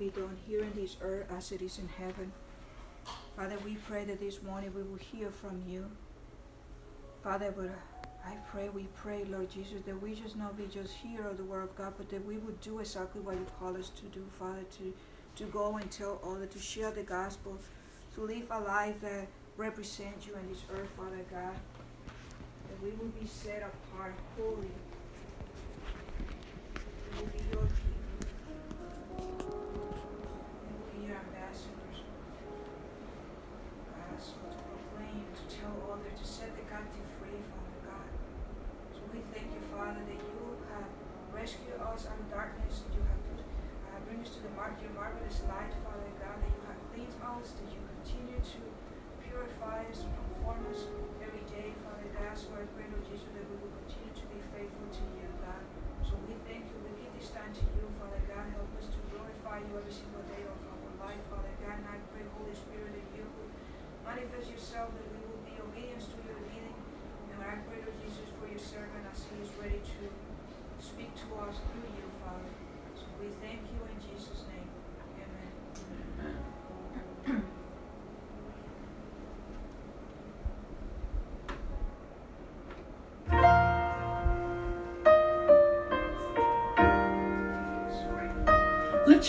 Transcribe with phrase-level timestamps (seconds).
[0.00, 2.32] be done here in this earth as it is in heaven.
[3.36, 5.84] Father, we pray that this morning we will hear from you.
[7.22, 7.68] Father, but
[8.24, 11.44] I pray, we pray, Lord Jesus, that we just not be just hear of the
[11.44, 14.24] word of God, but that we would do exactly what you call us to do,
[14.38, 14.94] Father, to,
[15.36, 17.58] to go and tell others, to share the gospel,
[18.14, 19.28] to live a life that
[19.58, 21.56] represents you in this earth, Father God.
[22.70, 24.70] That we will be set apart, holy.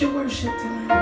[0.02, 1.01] Your worship tonight.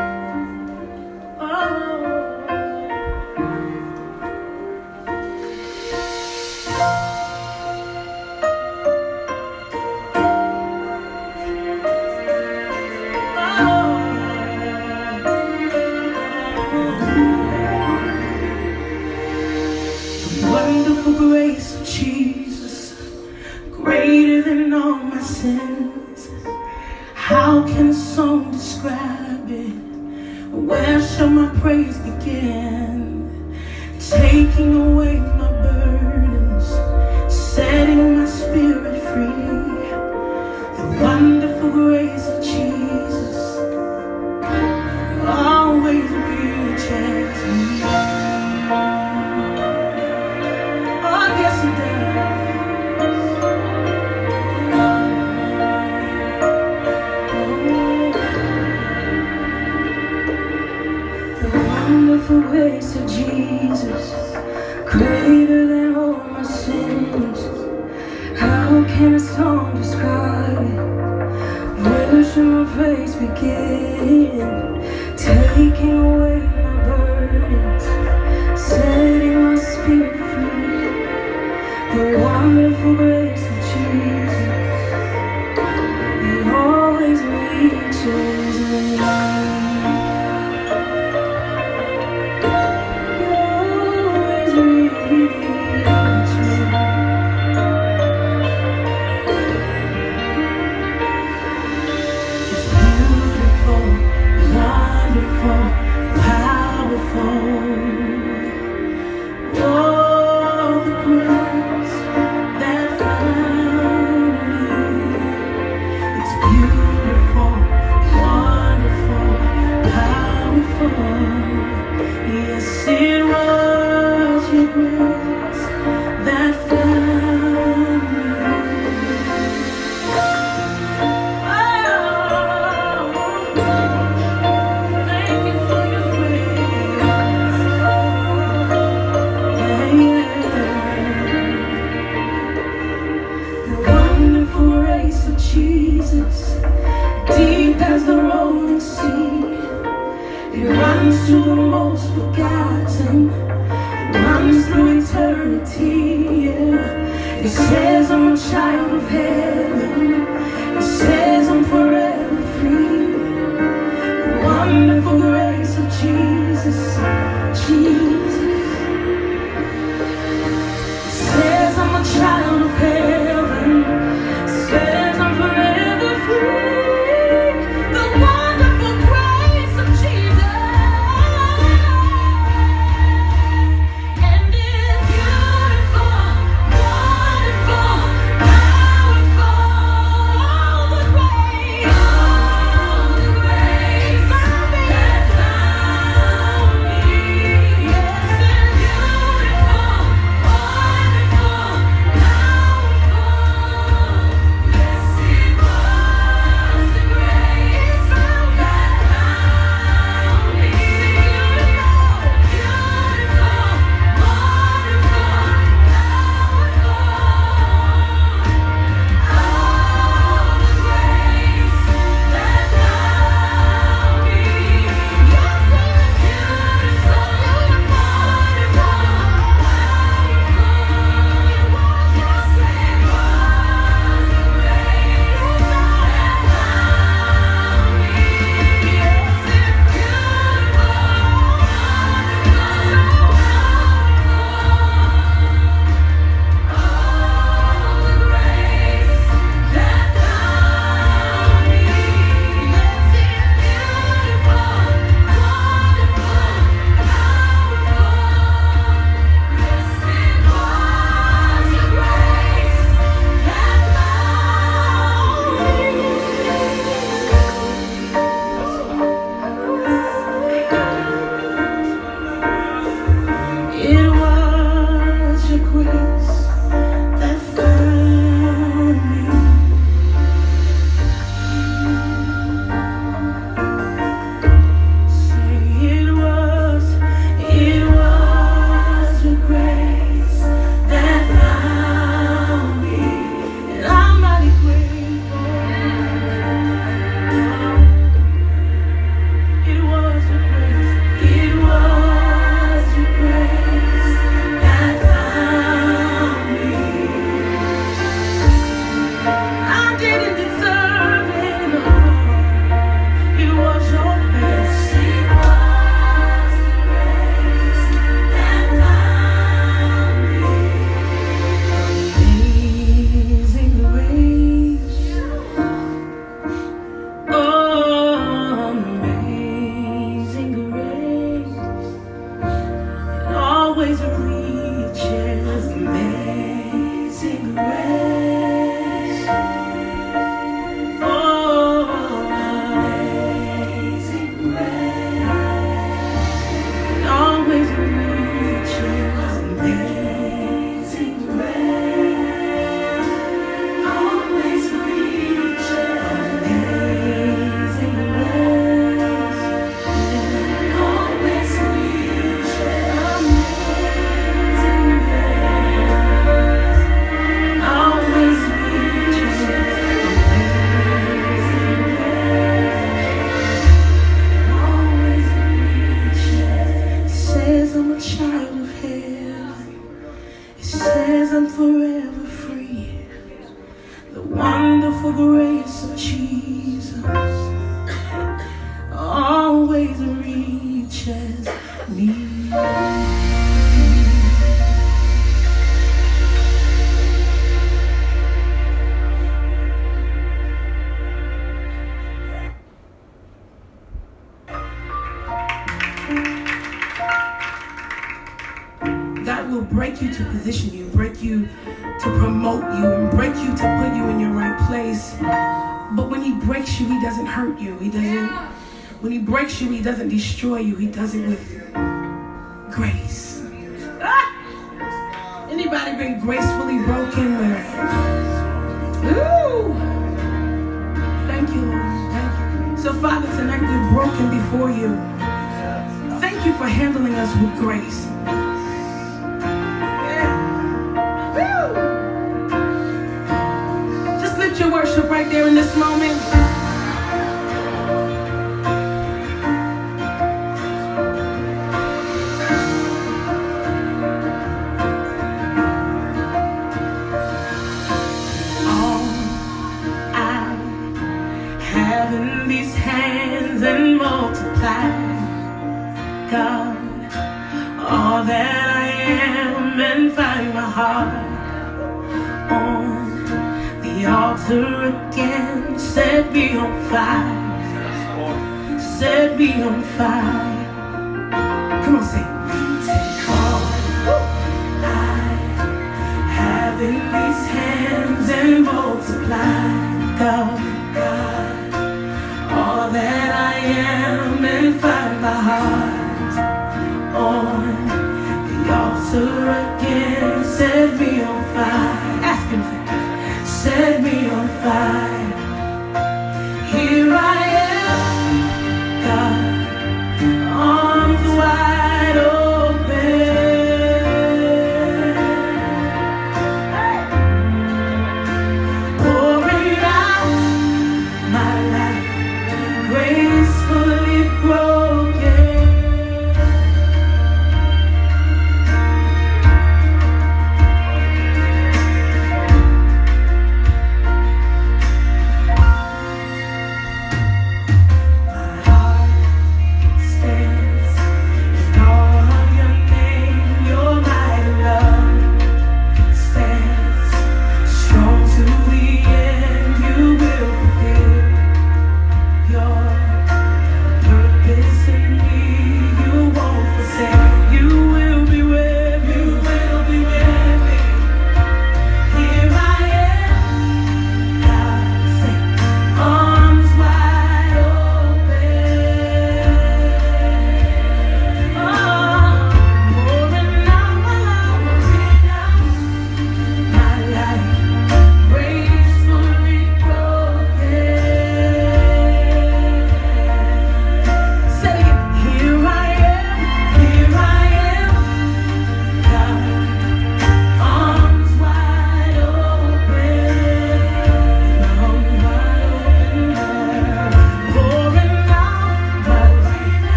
[419.79, 420.75] He doesn't destroy you.
[420.75, 421.38] He does it with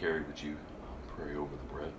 [0.00, 0.56] Carrie, would you um,
[1.14, 1.92] pray over the bread?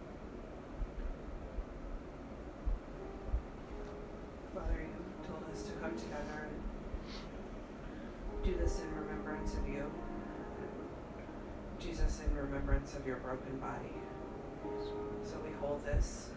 [4.56, 9.86] Father, you told us to come together and do this in remembrance of you.
[11.80, 13.94] Jesus, in remembrance of your broken body.
[15.24, 16.32] So we hold this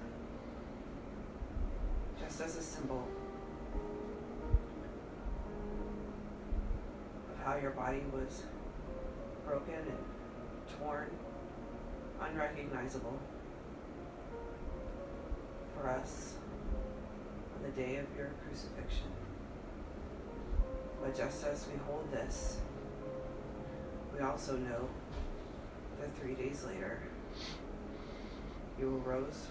[2.20, 3.08] just as a symbol
[7.32, 8.42] of how your body was
[9.46, 11.08] broken and torn
[12.30, 13.18] unrecognizable
[15.76, 16.34] for us
[17.56, 19.08] on the day of your crucifixion.
[21.02, 22.58] But just as we hold this,
[24.14, 24.88] we also know
[26.00, 27.02] that three days later,
[28.78, 29.48] you arose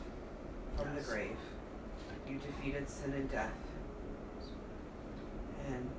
[0.77, 1.05] from yes.
[1.05, 1.37] the grave.
[2.27, 3.51] You defeated sin and death.
[5.67, 5.89] And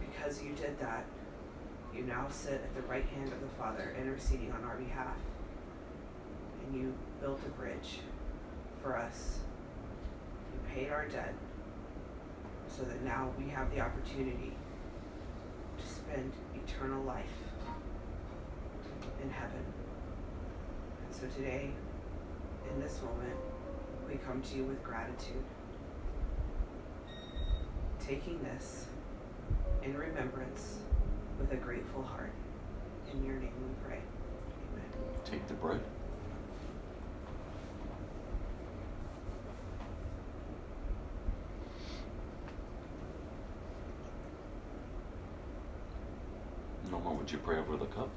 [0.00, 1.04] because you did that,
[1.94, 5.16] you now sit at the right hand of the Father, interceding on our behalf.
[6.70, 7.98] And you built a bridge
[8.80, 9.38] for us.
[10.52, 11.34] You paid our debt
[12.68, 14.52] so that now we have the opportunity
[15.78, 17.24] to spend eternal life
[19.20, 19.64] in heaven.
[21.04, 21.70] And so today,
[22.72, 23.36] in this moment,
[24.08, 25.42] we come to you with gratitude.
[27.98, 28.86] Taking this
[29.82, 30.78] in remembrance
[31.38, 32.32] with a grateful heart.
[33.12, 33.98] In your name we pray.
[34.72, 34.84] Amen.
[35.24, 35.80] Take the bread.
[46.90, 48.10] Norma, would you pray over the cup?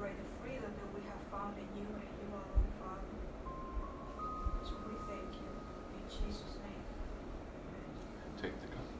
[0.00, 3.12] celebrate the freedom that we have found in you and you alone, Father.
[4.64, 5.52] So we thank you.
[5.92, 6.84] In Jesus' name.
[7.68, 8.40] Amen.
[8.40, 8.99] Take the cup.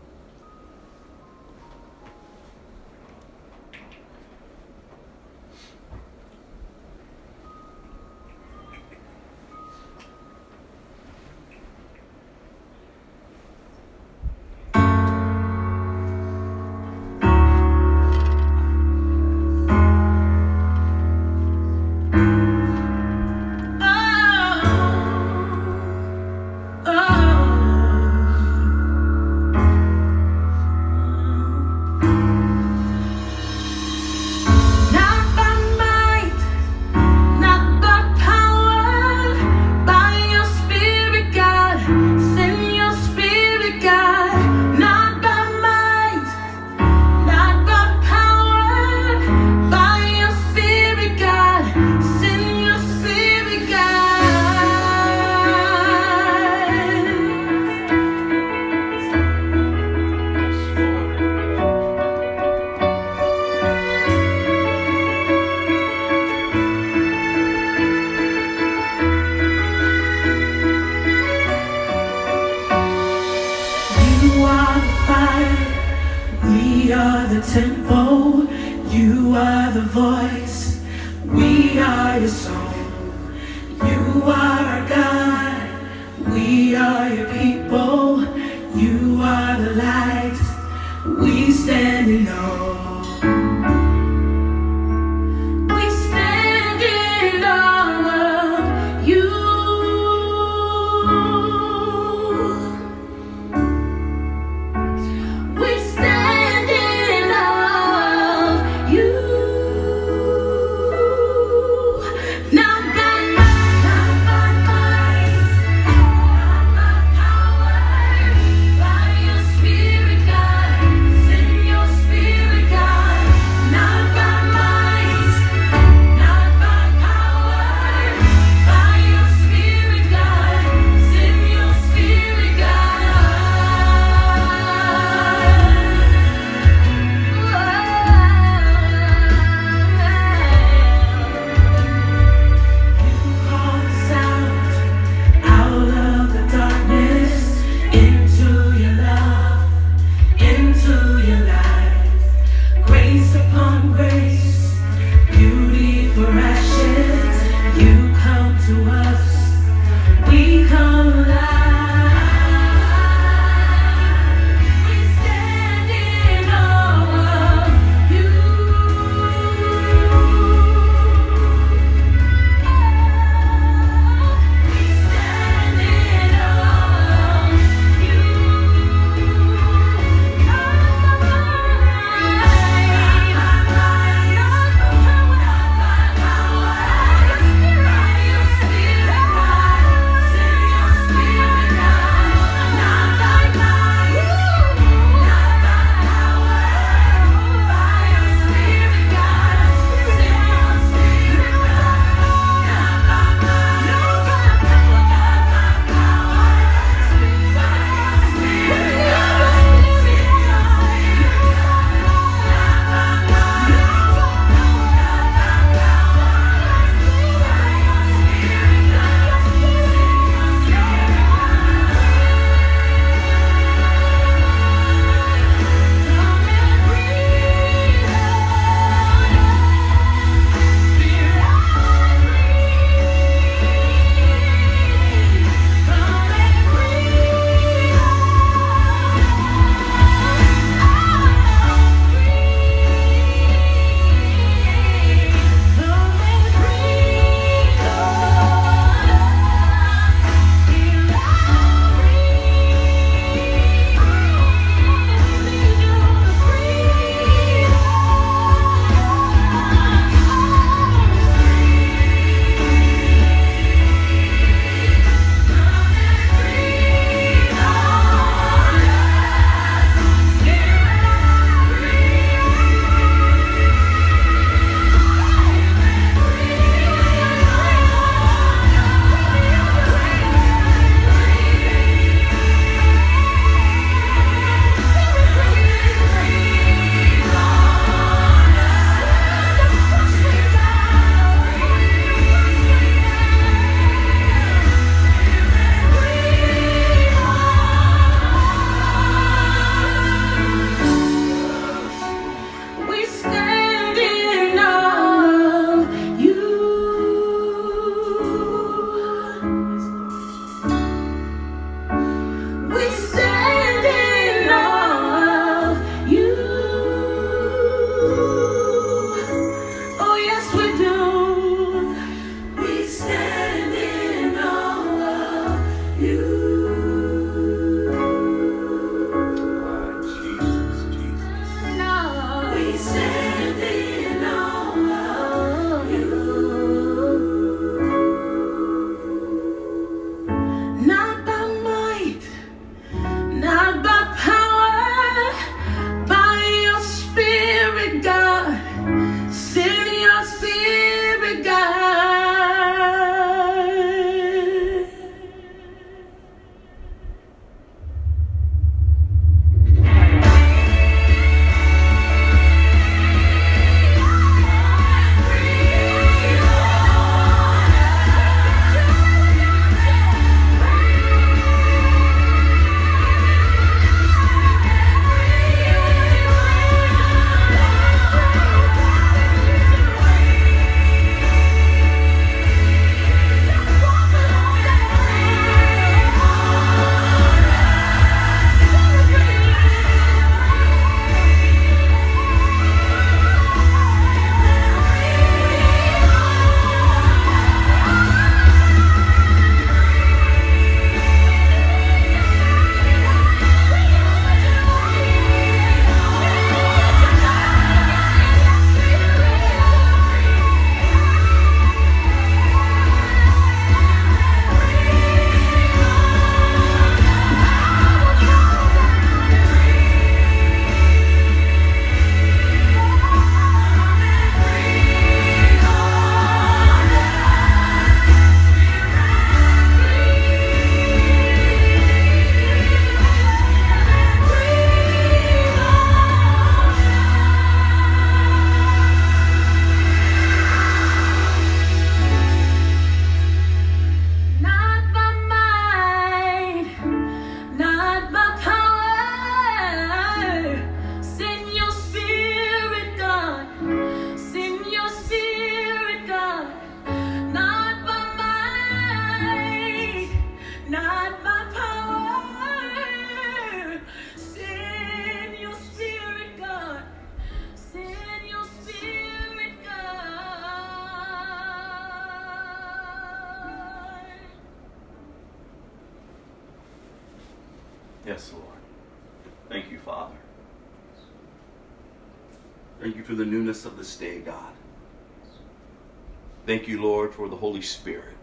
[486.81, 488.17] Lord, for the Holy Spirit.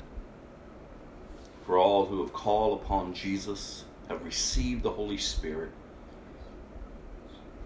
[1.66, 5.72] For all who have called upon Jesus, have received the Holy Spirit.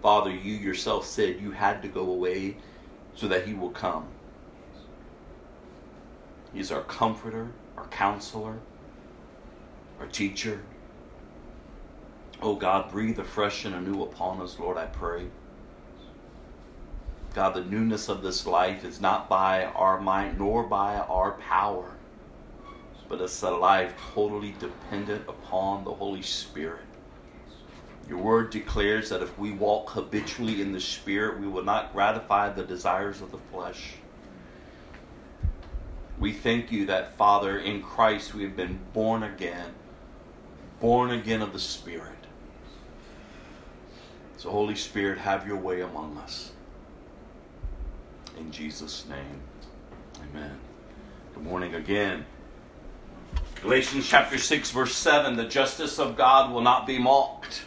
[0.01, 2.58] Father, you yourself said you had to go away
[3.15, 4.08] so that he will come.
[6.54, 8.58] He's our comforter, our counselor,
[9.99, 10.62] our teacher.
[12.41, 15.27] Oh God, breathe afresh and anew upon us, Lord, I pray.
[17.33, 21.91] God, the newness of this life is not by our might nor by our power,
[23.07, 26.83] but it's a life totally dependent upon the Holy Spirit.
[28.09, 32.49] Your word declares that if we walk habitually in the Spirit, we will not gratify
[32.49, 33.93] the desires of the flesh.
[36.19, 39.71] We thank you that, Father, in Christ we have been born again,
[40.81, 42.11] born again of the Spirit.
[44.35, 46.50] So, Holy Spirit, have your way among us.
[48.37, 49.41] In Jesus' name,
[50.17, 50.57] amen.
[51.33, 52.25] Good morning again.
[53.61, 57.63] Galatians chapter 6, verse 7 the justice of God will not be mocked.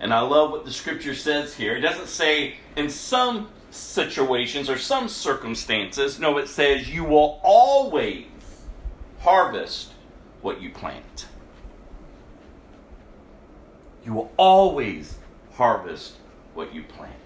[0.00, 1.76] And I love what the scripture says here.
[1.76, 6.18] It doesn't say in some situations or some circumstances.
[6.18, 8.26] No, it says you will always
[9.20, 9.92] harvest
[10.42, 11.26] what you plant.
[14.04, 15.18] You will always
[15.54, 16.16] harvest
[16.54, 17.21] what you plant.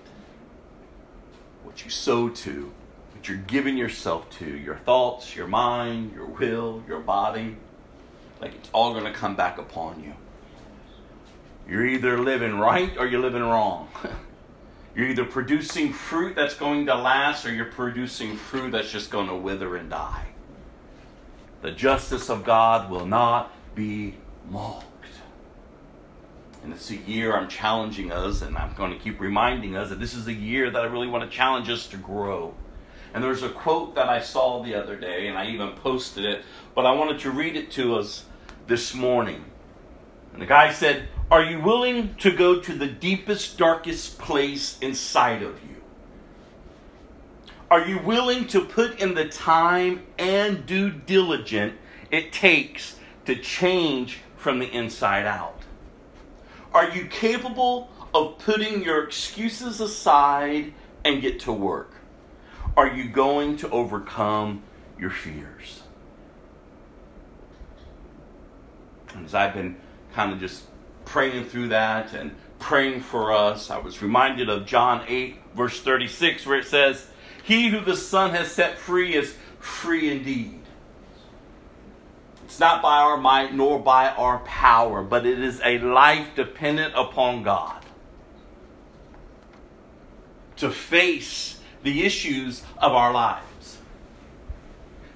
[1.76, 2.72] What you sow to,
[3.12, 7.58] what you're giving yourself to, your thoughts, your mind, your will, your body.
[8.40, 10.14] Like it's all going to come back upon you.
[11.68, 13.88] You're either living right or you're living wrong.
[14.96, 19.28] you're either producing fruit that's going to last or you're producing fruit that's just going
[19.28, 20.28] to wither and die.
[21.60, 24.14] The justice of God will not be
[24.48, 24.95] mocked.
[26.62, 30.00] And it's a year I'm challenging us, and I'm going to keep reminding us that
[30.00, 32.54] this is a year that I really want to challenge us to grow.
[33.14, 36.44] And there's a quote that I saw the other day, and I even posted it,
[36.74, 38.24] but I wanted to read it to us
[38.66, 39.44] this morning.
[40.32, 45.42] And the guy said, Are you willing to go to the deepest, darkest place inside
[45.42, 45.76] of you?
[47.70, 51.74] Are you willing to put in the time and due diligence
[52.10, 55.55] it takes to change from the inside out?
[56.76, 60.74] Are you capable of putting your excuses aside
[61.06, 61.90] and get to work?
[62.76, 64.62] Are you going to overcome
[65.00, 65.84] your fears?
[69.24, 69.76] As I've been
[70.12, 70.64] kind of just
[71.06, 76.44] praying through that and praying for us, I was reminded of John 8, verse 36,
[76.44, 77.06] where it says,
[77.42, 80.60] He who the Son has set free is free indeed.
[82.56, 86.94] It's not by our might nor by our power, but it is a life dependent
[86.96, 87.84] upon God.
[90.56, 93.76] To face the issues of our lives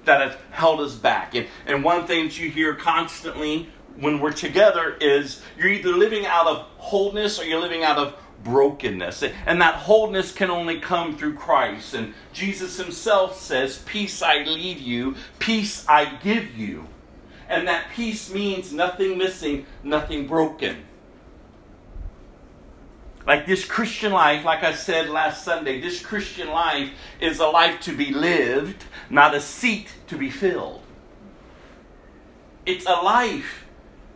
[0.05, 1.33] that have held us back.
[1.33, 6.27] And, and one thing that you hear constantly when we're together is you're either living
[6.27, 9.23] out of wholeness or you're living out of brokenness.
[9.47, 11.95] And that wholeness can only come through Christ.
[11.95, 16.87] And Jesus himself says, Peace I leave you, peace I give you.
[17.51, 20.85] And that peace means nothing missing, nothing broken.
[23.27, 27.81] Like this Christian life, like I said last Sunday, this Christian life is a life
[27.81, 30.81] to be lived, not a seat to be filled.
[32.65, 33.65] It's a life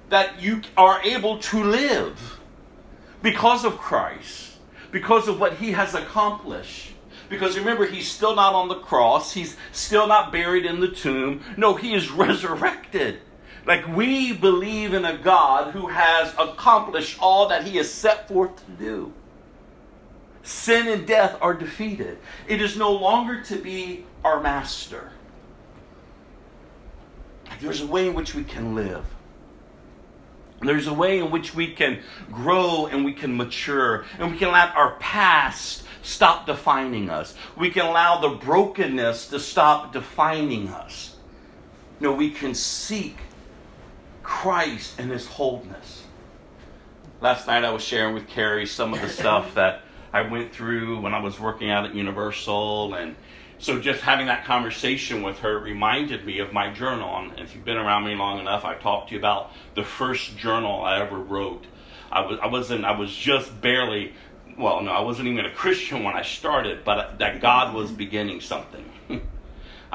[0.08, 2.40] that you are able to live
[3.22, 4.54] because of Christ,
[4.92, 6.94] because of what he has accomplished.
[7.28, 11.42] Because remember, he's still not on the cross, he's still not buried in the tomb.
[11.58, 13.20] No, he is resurrected.
[13.66, 18.64] Like we believe in a God who has accomplished all that he has set forth
[18.66, 19.14] to do.
[20.44, 22.20] Sin and death are defeated.
[22.48, 25.12] It is no longer to be our master.
[27.60, 29.06] There's a way in which we can live.
[30.62, 32.02] There's a way in which we can
[32.32, 37.34] grow and we can mature and we can let our past stop defining us.
[37.58, 41.16] We can allow the brokenness to stop defining us.
[42.00, 43.18] No, we can seek
[44.26, 46.04] Christ and His wholeness.
[47.22, 51.00] Last night I was sharing with Carrie some of the stuff that I went through
[51.00, 53.16] when I was working out at Universal and
[53.58, 57.16] so just having that conversation with her reminded me of my journal.
[57.18, 60.38] And if you've been around me long enough, I've talked to you about the first
[60.38, 61.66] journal I ever wrote.
[62.12, 64.14] I was I wasn't I was just barely
[64.58, 68.42] well no I wasn't even a Christian when I started, but that God was beginning
[68.42, 68.86] something.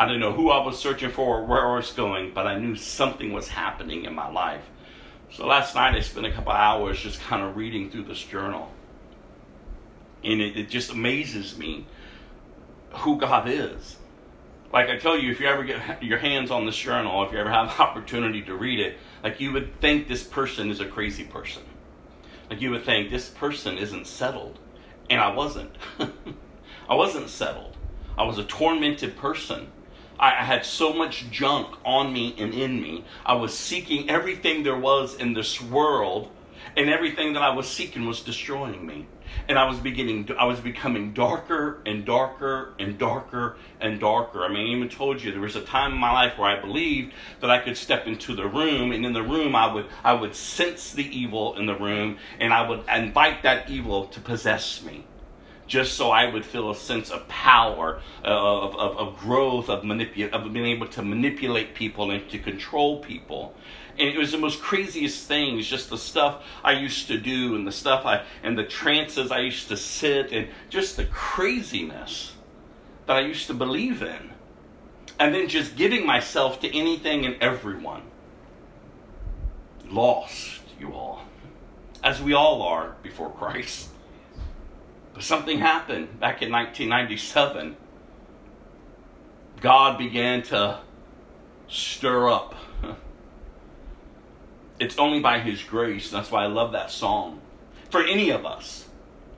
[0.00, 2.58] I didn't know who I was searching for or where I was going, but I
[2.58, 4.64] knew something was happening in my life.
[5.30, 8.72] So last night I spent a couple hours just kind of reading through this journal.
[10.24, 11.86] And it, it just amazes me
[12.92, 13.98] who God is.
[14.72, 17.38] Like I tell you, if you ever get your hands on this journal, if you
[17.38, 20.86] ever have the opportunity to read it, like you would think this person is a
[20.86, 21.62] crazy person.
[22.48, 24.60] Like you would think this person isn't settled.
[25.10, 25.76] And I wasn't.
[26.88, 27.76] I wasn't settled.
[28.16, 29.70] I was a tormented person.
[30.20, 33.04] I, I had so much junk on me and in me.
[33.26, 36.30] I was seeking everything there was in this world,
[36.76, 39.06] and everything that I was seeking was destroying me
[39.48, 44.44] and I was beginning, I was becoming darker and darker and darker and darker.
[44.44, 46.60] I mean, I even told you there was a time in my life where I
[46.60, 50.12] believed that I could step into the room, and in the room I would, I
[50.12, 54.82] would sense the evil in the room, and I would invite that evil to possess
[54.82, 55.04] me
[55.70, 60.28] just so I would feel a sense of power, of, of, of growth, of, manipu-
[60.30, 63.54] of being able to manipulate people and to control people.
[63.96, 67.64] And it was the most craziest things, just the stuff I used to do and
[67.64, 72.32] the stuff I, and the trances I used to sit and just the craziness
[73.06, 74.30] that I used to believe in.
[75.20, 78.02] And then just giving myself to anything and everyone.
[79.88, 81.22] Lost, you all.
[82.02, 83.90] As we all are before Christ.
[85.20, 87.76] Something happened back in 1997.
[89.60, 90.80] God began to
[91.68, 92.54] stir up.
[94.80, 96.10] It's only by His grace.
[96.10, 97.42] That's why I love that song.
[97.90, 98.88] For any of us,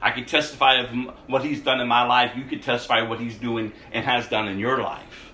[0.00, 0.90] I can testify of
[1.26, 2.36] what He's done in my life.
[2.36, 5.32] You could testify what He's doing and has done in your life.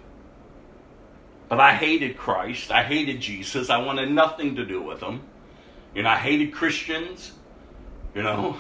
[1.51, 2.70] But I hated Christ.
[2.70, 3.68] I hated Jesus.
[3.68, 5.20] I wanted nothing to do with Him.
[5.94, 7.32] You know, I hated Christians.
[8.14, 8.59] You know,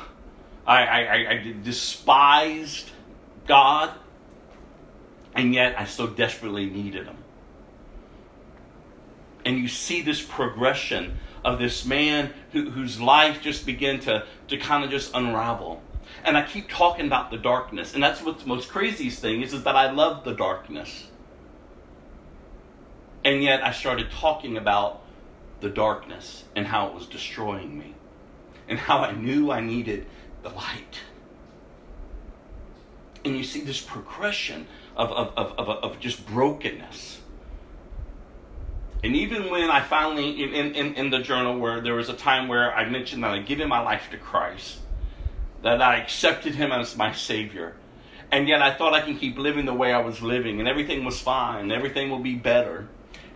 [0.68, 2.90] I, I, I despised
[3.46, 3.90] God,
[5.34, 7.16] and yet I so desperately needed Him.
[9.46, 14.58] And you see this progression of this man who, whose life just began to, to
[14.58, 15.82] kind of just unravel.
[16.22, 19.54] And I keep talking about the darkness, and that's what's the most craziest thing is,
[19.54, 21.06] is that I love the darkness.
[23.24, 25.02] And yet I started talking about
[25.60, 27.94] the darkness and how it was destroying me,
[28.68, 30.06] and how I knew I needed
[30.48, 31.00] the light.
[33.24, 37.20] And you see this progression of, of, of, of, just brokenness.
[39.04, 42.48] And even when I finally, in, in, in the journal, where there was a time
[42.48, 44.78] where I mentioned that I'd given my life to Christ,
[45.62, 47.74] that I accepted Him as my Savior,
[48.30, 51.04] and yet I thought I can keep living the way I was living, and everything
[51.04, 52.88] was fine, everything will be better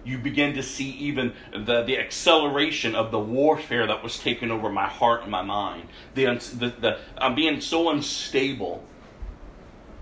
[0.05, 4.68] you begin to see even the, the acceleration of the warfare that was taking over
[4.68, 5.88] my heart and my mind.
[6.14, 8.84] The, the, the I'm being so unstable.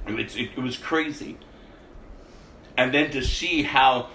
[0.07, 1.37] It, it was crazy.
[2.77, 4.09] And then to see how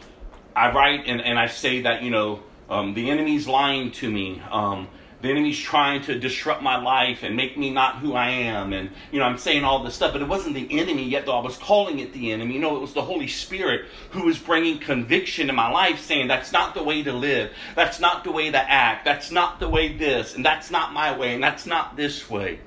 [0.55, 4.41] I write and, and I say that, you know, um, the enemy's lying to me.
[4.49, 4.88] Um,
[5.26, 8.73] the enemy's trying to disrupt my life and make me not who I am.
[8.73, 11.38] And, you know, I'm saying all this stuff, but it wasn't the enemy yet, though
[11.38, 12.59] I was calling it the enemy.
[12.59, 16.51] Know, it was the Holy Spirit who was bringing conviction in my life, saying, that's
[16.51, 17.51] not the way to live.
[17.76, 19.03] That's not the way to act.
[19.03, 20.36] That's not the way this.
[20.36, 21.34] And that's not my way.
[21.34, 22.59] And that's not this way.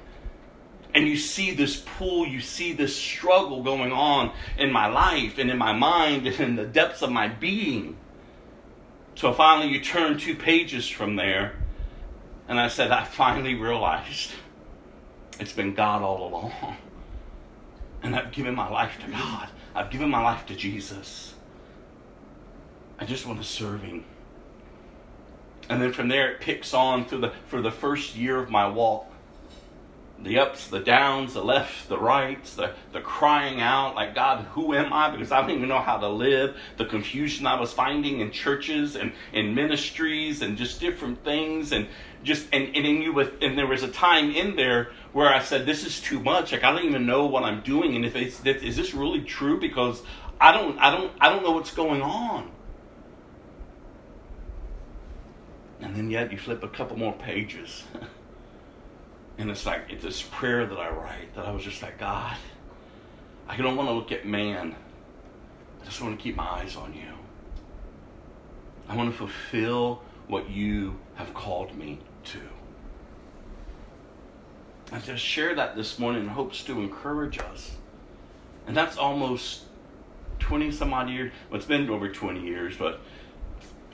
[0.94, 5.48] And you see this pull, you see this struggle going on in my life and
[5.48, 7.96] in my mind and in the depths of my being.
[9.14, 11.54] So finally, you turn two pages from there
[12.48, 14.32] and I said, I finally realized
[15.38, 16.76] it's been God all along.
[18.02, 19.48] And I've given my life to God.
[19.74, 21.34] I've given my life to Jesus.
[22.98, 24.04] I just want to serve Him.
[25.68, 28.66] And then from there it picks on through the for the first year of my
[28.66, 29.06] walk
[30.22, 34.74] the ups, the downs, the lefts, the rights, the, the crying out, like, God, who
[34.74, 35.10] am I?
[35.10, 36.56] Because I don't even know how to live.
[36.76, 41.70] The confusion I was finding in churches and in ministries and just different things.
[41.70, 41.86] And
[42.24, 45.40] just, and, and, in you with, and there was a time in there where I
[45.40, 46.50] said, this is too much.
[46.50, 47.94] Like, I don't even know what I'm doing.
[47.94, 49.60] And if it's, is this really true?
[49.60, 50.02] Because
[50.40, 52.50] I don't, I don't, I don't know what's going on.
[55.80, 57.84] And then yet you flip a couple more pages.
[59.38, 62.36] And it's like, it's this prayer that I write that I was just like, God,
[63.48, 64.74] I don't want to look at man.
[65.80, 67.12] I just want to keep my eyes on you.
[68.88, 72.40] I want to fulfill what you have called me to.
[74.90, 77.76] I just share that this morning in hopes to encourage us.
[78.66, 79.62] And that's almost
[80.40, 81.32] 20 some odd years.
[81.48, 83.00] Well, it's been over 20 years, but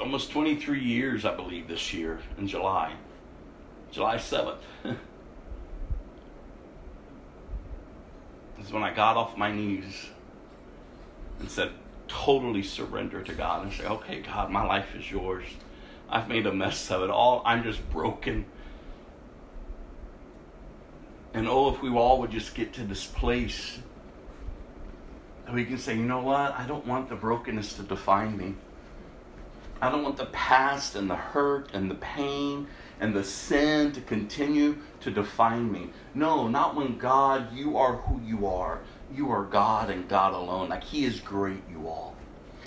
[0.01, 2.95] almost 23 years, I believe, this year in July.
[3.93, 4.59] July 7th.
[8.65, 10.07] is when I got off my knees
[11.41, 11.71] and said,
[12.09, 15.45] totally surrender to God and say, okay, God, my life is yours.
[16.09, 17.43] I've made a mess of it all.
[17.45, 18.47] I'm just broken.
[21.33, 23.79] And oh, if we all would just get to this place
[25.45, 26.55] that we can say, you know what?
[26.59, 28.55] I don't want the brokenness to define me.
[29.81, 32.69] I don't want the past and the hurt and the pain
[33.01, 35.91] and the sin to continue to define me.
[36.15, 38.81] No, not when God, you are who you are.
[39.13, 40.69] You are God and God alone.
[40.69, 42.17] Like He is great, you all.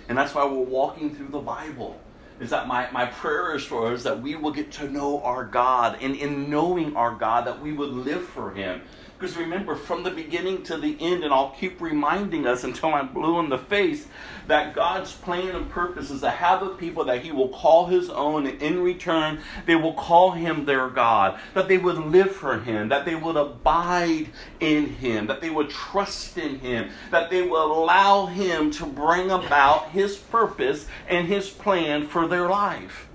[0.10, 2.00] And that's why we're walking through the Bible.
[2.40, 5.44] Is that my, my prayer is for us that we will get to know our
[5.44, 5.98] God.
[6.02, 8.82] And in knowing our God, that we would live for Him.
[9.18, 13.14] Because remember, from the beginning to the end, and I'll keep reminding us until I'm
[13.14, 14.08] blue in the face,
[14.46, 18.10] that God's plan and purpose is to have a people that He will call His
[18.10, 21.40] own, and in return, they will call Him their God.
[21.56, 24.28] That they would live for Him, that they would abide
[24.60, 29.32] in Him, that they would trust in Him, that they will allow Him to bring
[29.32, 33.08] about His purpose and His plan for their life.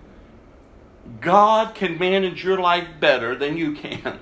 [1.21, 4.21] God can manage your life better than you can.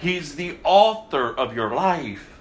[0.00, 2.40] He's the author of your life.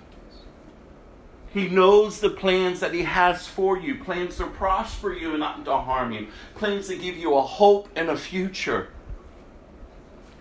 [1.52, 5.66] He knows the plans that He has for you plans to prosper you and not
[5.66, 8.88] to harm you, plans to give you a hope and a future.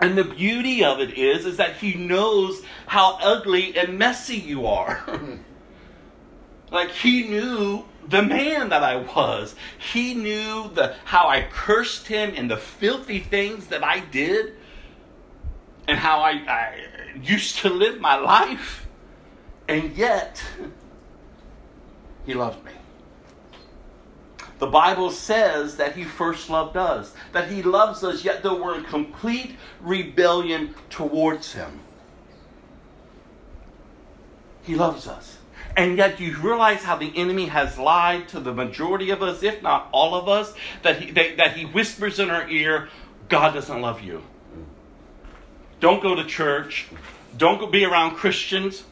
[0.01, 4.67] And the beauty of it is, is that He knows how ugly and messy you
[4.67, 5.05] are.
[6.71, 9.57] like He knew the man that I was.
[9.77, 14.55] He knew the how I cursed Him and the filthy things that I did
[15.89, 18.87] and how I, I used to live my life,
[19.69, 20.43] and yet
[22.27, 22.73] He loved me.
[24.59, 28.77] The Bible says that He first loved us, that He loves us, yet though we're
[28.77, 31.81] in complete rebellion towards Him.
[34.63, 35.39] He loves us.
[35.77, 39.63] And yet you realize how the enemy has lied to the majority of us, if
[39.63, 40.53] not all of us,
[40.83, 42.89] that he, that, that he whispers in our ear,
[43.29, 44.23] God doesn't love you.
[45.81, 46.87] Don't go to church.
[47.37, 48.85] Don't go be around Christians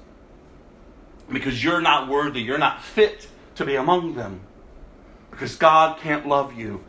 [1.32, 2.40] because you're not worthy.
[2.40, 4.40] You're not fit to be among them
[5.30, 6.84] because God can't love you.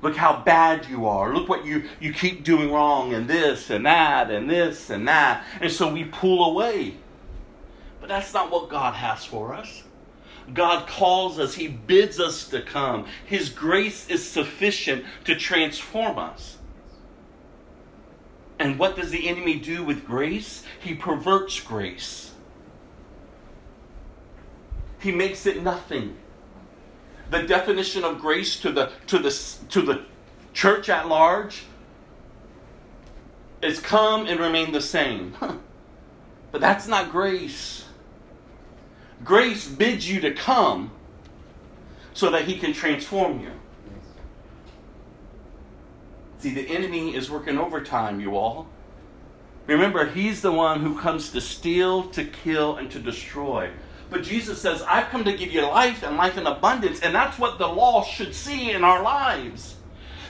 [0.00, 1.34] Look how bad you are.
[1.34, 5.44] Look what you, you keep doing wrong, and this and that, and this and that.
[5.60, 6.94] And so we pull away.
[8.00, 9.82] But that's not what God has for us.
[10.54, 13.06] God calls us, He bids us to come.
[13.26, 16.57] His grace is sufficient to transform us.
[18.58, 20.64] And what does the enemy do with grace?
[20.80, 22.32] He perverts grace.
[25.00, 26.16] He makes it nothing.
[27.30, 29.30] The definition of grace to the to the
[29.68, 30.04] to the
[30.52, 31.64] church at large
[33.62, 35.34] is come and remain the same.
[36.50, 37.84] but that's not grace.
[39.24, 40.90] Grace bids you to come
[42.14, 43.52] so that he can transform you.
[46.38, 48.68] See, the enemy is working overtime, you all.
[49.66, 53.70] Remember, he's the one who comes to steal, to kill, and to destroy.
[54.10, 57.00] But Jesus says, I've come to give you life and life in abundance.
[57.00, 59.76] And that's what the law should see in our lives.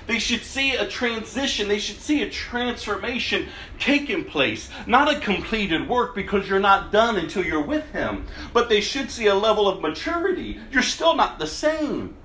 [0.08, 3.48] They should see a transition, they should see a transformation
[3.78, 4.70] taking place.
[4.86, 9.10] Not a completed work because you're not done until you're with Him, but they should
[9.10, 10.58] see a level of maturity.
[10.72, 12.16] You're still not the same.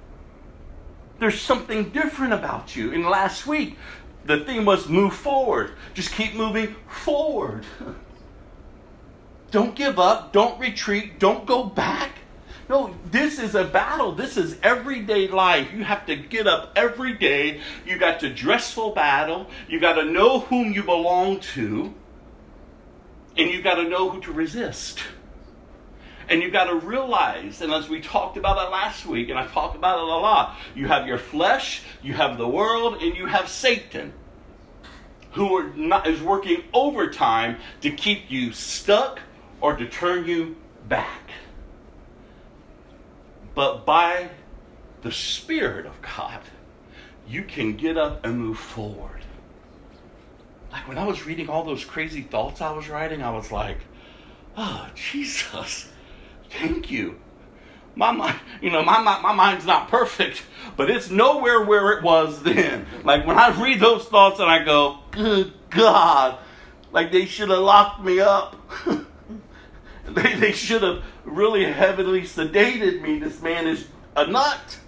[1.20, 2.94] There's something different about you.
[2.94, 3.78] And last week,
[4.26, 5.74] the theme was move forward.
[5.94, 7.66] Just keep moving forward.
[9.52, 10.34] Don't give up.
[10.34, 11.20] Don't retreat.
[11.20, 12.20] Don't go back.
[12.70, 14.14] No, this is a battle.
[14.14, 15.72] This is everyday life.
[15.74, 17.60] You have to get up every day.
[17.86, 19.48] You got to dress for battle.
[19.68, 21.94] You got to know whom you belong to.
[23.38, 25.00] And you got to know who to resist.
[26.30, 29.46] And you've got to realize, and as we talked about it last week, and I
[29.48, 33.26] talked about it a lot, you have your flesh, you have the world, and you
[33.26, 34.14] have Satan,
[35.32, 39.20] who not, is working overtime to keep you stuck
[39.60, 40.56] or to turn you
[40.88, 41.32] back.
[43.56, 44.30] But by
[45.02, 46.42] the Spirit of God,
[47.28, 49.22] you can get up and move forward.
[50.72, 53.78] Like when I was reading all those crazy thoughts I was writing, I was like,
[54.58, 55.90] oh, Jesus
[56.60, 57.20] Thank you.
[57.96, 60.44] My mind, you know, my, my, my mind's not perfect,
[60.76, 62.88] but it's nowhere where it was then.
[63.04, 66.40] Like when I read those thoughts and I go, good God,
[66.92, 68.60] like they should have locked me up.
[70.08, 73.20] they, they should have really heavily sedated me.
[73.20, 74.80] This man is a nut.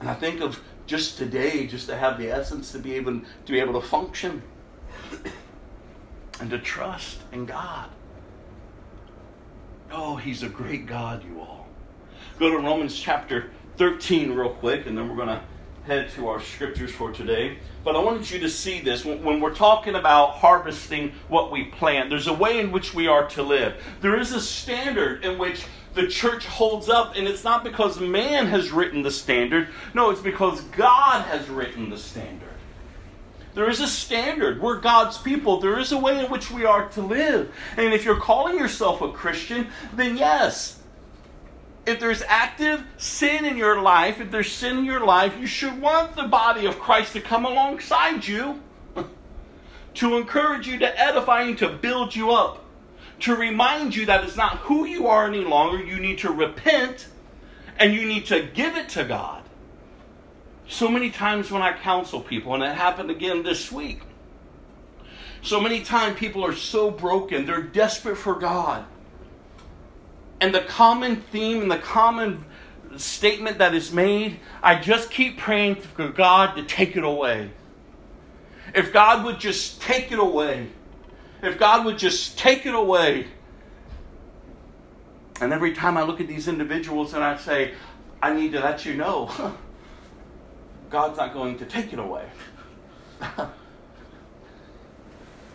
[0.00, 3.52] And I think of just today, just to have the essence to be able to
[3.52, 4.42] be able to function
[6.40, 7.90] and to trust in God.
[9.98, 11.66] Oh, he's a great God, you all.
[12.38, 15.40] Go to Romans chapter 13 real quick, and then we're going to
[15.86, 17.56] head to our scriptures for today.
[17.82, 19.06] But I wanted you to see this.
[19.06, 23.26] When we're talking about harvesting what we plant, there's a way in which we are
[23.28, 23.82] to live.
[24.02, 28.48] There is a standard in which the church holds up, and it's not because man
[28.48, 29.68] has written the standard.
[29.94, 32.50] No, it's because God has written the standard.
[33.56, 34.60] There is a standard.
[34.60, 35.60] We're God's people.
[35.60, 37.54] There is a way in which we are to live.
[37.78, 40.78] And if you're calling yourself a Christian, then yes,
[41.86, 45.80] if there's active sin in your life, if there's sin in your life, you should
[45.80, 48.60] want the body of Christ to come alongside you
[49.94, 52.62] to encourage you, to edify you, to build you up,
[53.20, 55.82] to remind you that it's not who you are any longer.
[55.82, 57.08] You need to repent
[57.78, 59.45] and you need to give it to God.
[60.68, 64.00] So many times when I counsel people, and it happened again this week,
[65.42, 68.84] so many times people are so broken, they're desperate for God
[70.40, 72.44] and the common theme and the common
[72.96, 77.50] statement that is made, I just keep praying for God to take it away.
[78.74, 80.68] If God would just take it away.
[81.42, 83.28] If God would just take it away.
[85.40, 87.74] And every time I look at these individuals and I say,
[88.22, 89.54] I need to let you know,
[90.96, 92.24] God's not going to take it away.
[93.20, 93.50] and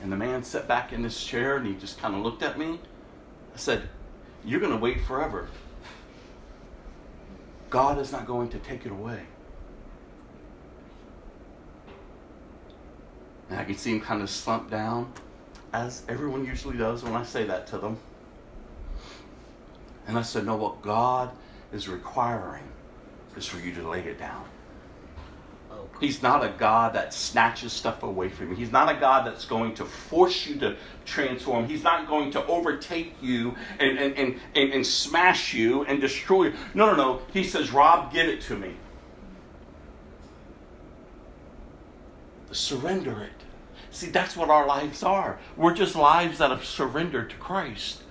[0.04, 2.80] the man sat back in his chair and he just kind of looked at me.
[3.52, 3.90] I said,
[4.46, 5.48] you're going to wait forever.
[7.72, 9.24] God is not going to take it away.
[13.50, 15.12] And I could see him kind of slump down,
[15.74, 17.98] as everyone usually does when I say that to them.
[20.06, 21.32] And I said, No, what God
[21.74, 22.66] is requiring
[23.36, 24.46] is for you to lay it down.
[26.02, 28.56] He's not a God that snatches stuff away from you.
[28.56, 30.76] He's not a God that's going to force you to
[31.06, 31.68] transform.
[31.68, 36.46] He's not going to overtake you and, and, and, and, and smash you and destroy
[36.46, 36.54] you.
[36.74, 37.22] No, no, no.
[37.32, 38.74] He says, Rob, give it to me.
[42.52, 43.44] Surrender it.
[43.92, 45.40] See, that's what our lives are.
[45.56, 48.02] We're just lives that have surrendered to Christ.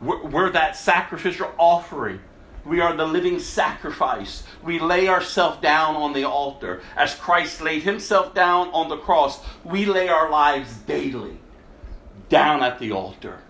[0.00, 2.20] We're, we're that sacrificial offering
[2.64, 4.42] we are the living sacrifice.
[4.62, 6.82] We lay ourselves down on the altar.
[6.96, 11.38] As Christ laid himself down on the cross, we lay our lives daily
[12.28, 13.40] down at the altar.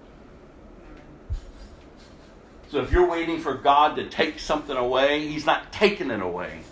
[2.71, 6.63] So if you're waiting for God to take something away, He's not taking it away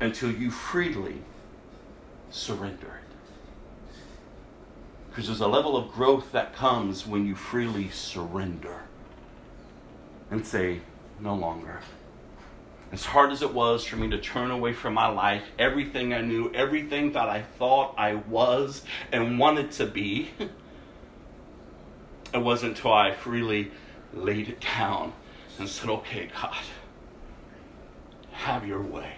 [0.00, 1.22] until you freely
[2.30, 3.96] surrender it.
[5.08, 8.82] Because there's a level of growth that comes when you freely surrender
[10.32, 10.80] and say,
[11.20, 11.80] no longer.
[12.90, 16.22] As hard as it was for me to turn away from my life, everything I
[16.22, 20.30] knew, everything that I thought I was and wanted to be,
[22.34, 23.70] it wasn't until I freely
[24.14, 25.12] laid it down
[25.58, 26.56] and said, okay, God,
[28.32, 29.12] have your way.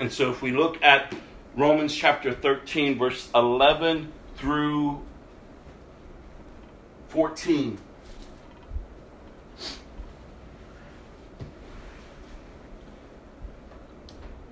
[0.00, 1.14] And so if we look at
[1.54, 5.02] Romans chapter 13, verse 11 through
[7.08, 7.78] 14.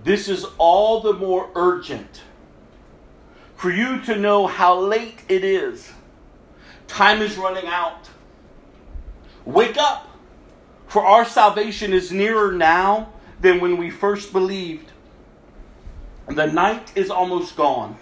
[0.03, 2.23] This is all the more urgent
[3.57, 5.93] for you to know how late it is.
[6.87, 8.09] Time is running out.
[9.45, 10.09] Wake up,
[10.87, 14.93] for our salvation is nearer now than when we first believed.
[16.29, 17.97] The night is almost gone.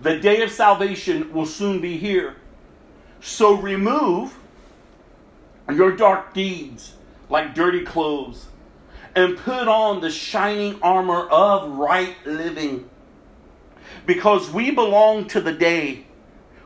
[0.00, 2.36] The day of salvation will soon be here.
[3.20, 4.38] So remove
[5.70, 6.94] your dark deeds
[7.28, 8.46] like dirty clothes
[9.14, 12.88] and put on the shining armor of right living.
[14.06, 16.06] Because we belong to the day,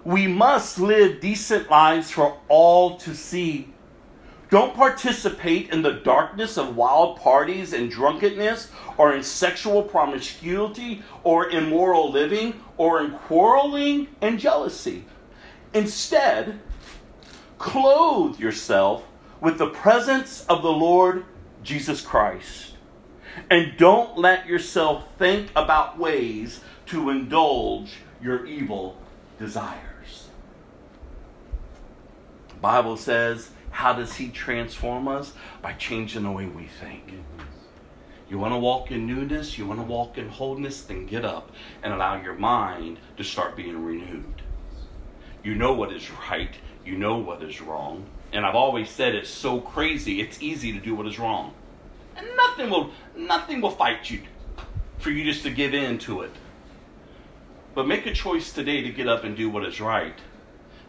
[0.04, 3.72] we must live decent lives for all to see.
[4.48, 11.50] Don't participate in the darkness of wild parties and drunkenness, or in sexual promiscuity, or
[11.50, 15.04] immoral living, or in quarreling and jealousy.
[15.74, 16.60] Instead,
[17.58, 19.04] clothe yourself
[19.40, 21.24] with the presence of the Lord
[21.66, 22.74] Jesus Christ.
[23.50, 28.96] And don't let yourself think about ways to indulge your evil
[29.38, 30.28] desires.
[32.48, 35.34] The Bible says, how does he transform us?
[35.60, 37.12] By changing the way we think.
[38.30, 41.52] You want to walk in newness, you want to walk in wholeness, then get up
[41.82, 44.42] and allow your mind to start being renewed.
[45.44, 48.06] You know what is right, you know what is wrong,
[48.36, 51.54] and I've always said it's so crazy, it's easy to do what is wrong.
[52.16, 54.22] And nothing will nothing will fight you
[54.98, 56.32] for you just to give in to it.
[57.74, 60.20] But make a choice today to get up and do what is right.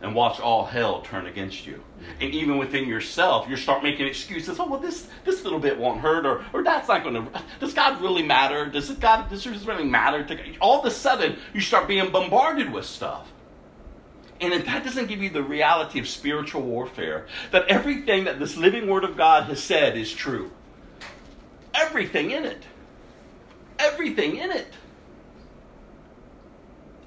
[0.01, 1.73] and watch all hell turn against you.
[1.73, 2.11] Mm-hmm.
[2.21, 4.59] And even within yourself, you start making excuses.
[4.59, 7.43] Oh well, this this little bit won't hurt, or or that's not going to.
[7.59, 8.67] Does God really matter?
[8.67, 9.29] Does it God?
[9.29, 10.23] Does this really matter?
[10.23, 13.31] To, all of a sudden, you start being bombarded with stuff.
[14.39, 18.55] And if that doesn't give you the reality of spiritual warfare, that everything that this
[18.55, 20.51] living Word of God has said is true,
[21.73, 22.63] everything in it,
[23.79, 24.73] everything in it.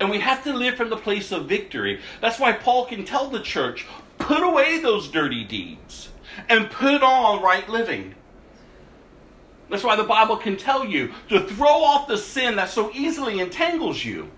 [0.00, 2.00] And we have to live from the place of victory.
[2.20, 3.86] That's why Paul can tell the church
[4.18, 6.10] put away those dirty deeds
[6.48, 8.14] and put on right living.
[9.68, 13.40] That's why the Bible can tell you to throw off the sin that so easily
[13.40, 14.30] entangles you.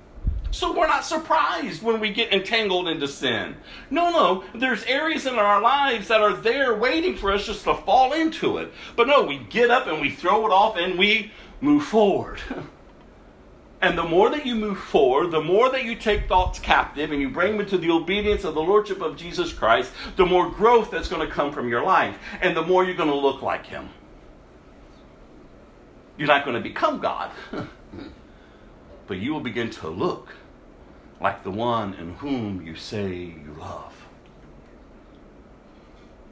[0.53, 3.57] So we're not surprised when we get entangled into sin.
[3.91, 7.75] No, no, there's areas in our lives that are there waiting for us just to
[7.75, 8.71] fall into it.
[8.95, 12.39] But no, we get up and we throw it off and we move forward.
[13.83, 17.21] And the more that you move forward, the more that you take thoughts captive and
[17.21, 20.93] you bring them into the obedience of the Lordship of Jesus Christ, the more growth
[20.93, 22.17] that's going to come from your life.
[22.41, 23.89] And the more you're going to look like Him.
[26.17, 27.33] You're not going to become God,
[29.09, 30.33] but you will begin to look
[31.23, 33.95] like the one in whom you say you love.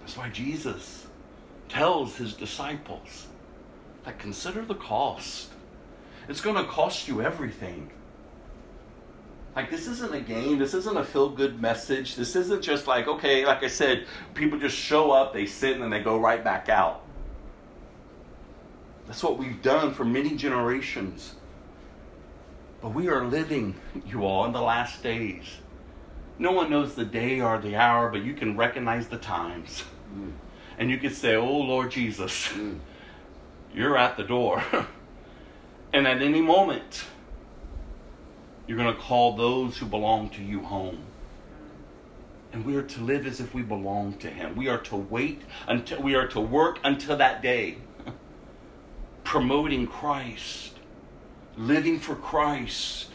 [0.00, 1.06] That's why Jesus
[1.68, 3.28] tells his disciples
[4.04, 5.50] that consider the cost
[6.30, 7.90] it's going to cost you everything.
[9.56, 10.60] Like, this isn't a game.
[10.60, 12.14] This isn't a feel good message.
[12.14, 15.82] This isn't just like, okay, like I said, people just show up, they sit, and
[15.82, 17.02] then they go right back out.
[19.08, 21.34] That's what we've done for many generations.
[22.80, 23.74] But we are living,
[24.06, 25.44] you all, in the last days.
[26.38, 29.84] No one knows the day or the hour, but you can recognize the times.
[30.14, 30.32] Mm.
[30.78, 32.78] And you can say, Oh, Lord Jesus, mm.
[33.74, 34.62] you're at the door.
[35.92, 37.04] And at any moment,
[38.66, 41.00] you're going to call those who belong to you home.
[42.52, 44.56] And we are to live as if we belong to Him.
[44.56, 47.78] We are to wait until we are to work until that day,
[49.24, 50.74] promoting Christ,
[51.56, 53.08] living for Christ,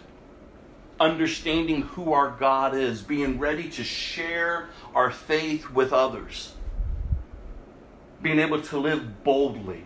[0.99, 6.53] understanding who our God is, being ready to share our faith with others,
[8.21, 9.86] being able to live boldly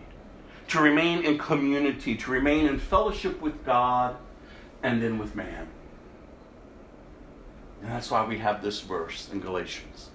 [0.70, 4.16] to remain in community, to remain in fellowship with God
[4.84, 5.66] and then with man.
[7.82, 10.10] And that's why we have this verse in Galatians.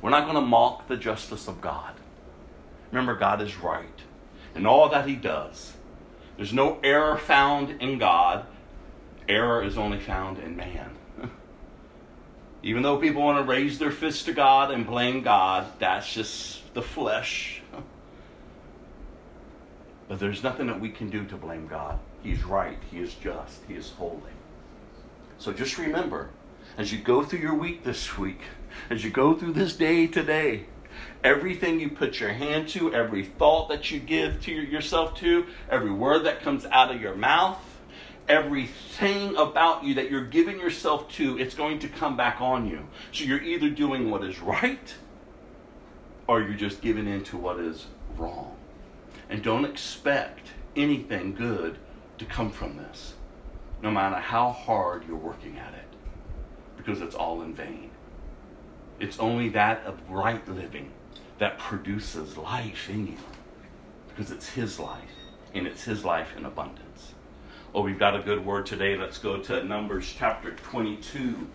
[0.00, 1.94] We're not going to mock the justice of God.
[2.90, 4.00] Remember, God is right
[4.54, 5.74] in all that He does.
[6.38, 8.46] There's no error found in God,
[9.28, 10.92] error is only found in man.
[12.62, 16.72] Even though people want to raise their fists to God and blame God, that's just
[16.72, 17.60] the flesh.
[20.06, 21.98] But there's nothing that we can do to blame God.
[22.22, 24.32] He's right, He is just, He is holy.
[25.36, 26.30] So just remember,
[26.78, 28.40] as you go through your week this week,
[28.88, 30.64] as you go through this day today,
[31.22, 35.90] everything you put your hand to, every thought that you give to yourself to, every
[35.90, 37.58] word that comes out of your mouth,
[38.28, 42.86] everything about you that you're giving yourself to, it's going to come back on you.
[43.12, 44.94] So you're either doing what is right
[46.26, 48.54] or you're just giving in to what is wrong.
[49.30, 51.78] And don't expect anything good
[52.18, 53.14] to come from this,
[53.82, 55.88] no matter how hard you're working at it,
[56.76, 57.90] because it's all in vain.
[59.00, 60.90] It's only that of right living
[61.38, 63.16] that produces life in you,
[64.08, 65.02] because it's His life,
[65.54, 67.14] and it's His life in abundance.
[67.74, 68.96] Oh, we've got a good word today.
[68.96, 71.46] Let's go to Numbers chapter 22.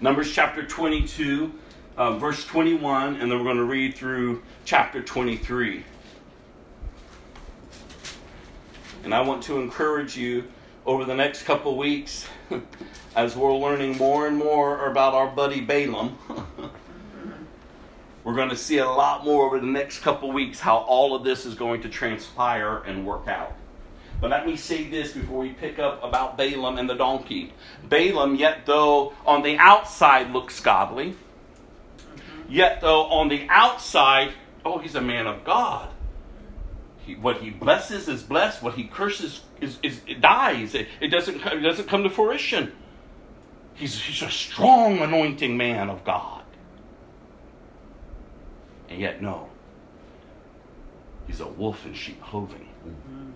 [0.00, 1.52] Numbers chapter 22,
[1.96, 5.84] uh, verse 21, and then we're going to read through chapter 23.
[9.04, 10.44] And I want to encourage you
[10.86, 12.26] over the next couple weeks
[13.16, 16.16] as we're learning more and more about our buddy Balaam.
[18.28, 21.24] we're going to see a lot more over the next couple weeks how all of
[21.24, 23.54] this is going to transpire and work out.
[24.20, 27.52] But let me say this before we pick up about Balaam and the donkey.
[27.88, 31.16] Balaam, yet though on the outside looks godly,
[32.48, 34.32] yet though on the outside,
[34.64, 35.88] oh, he's a man of God
[37.08, 38.62] he, what he blesses is blessed.
[38.62, 40.74] What he curses is, is it dies.
[40.74, 42.72] It, it doesn't it doesn't come to fruition.
[43.74, 46.37] He's, he's a strong anointing man of God.
[48.88, 49.48] And yet, no.
[51.26, 52.68] He's a wolf in sheep clothing.
[52.86, 53.30] Mm-hmm.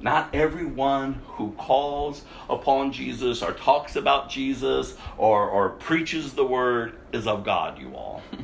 [0.00, 6.96] Not everyone who calls upon Jesus or talks about Jesus or, or preaches the word
[7.12, 8.22] is of God, you all.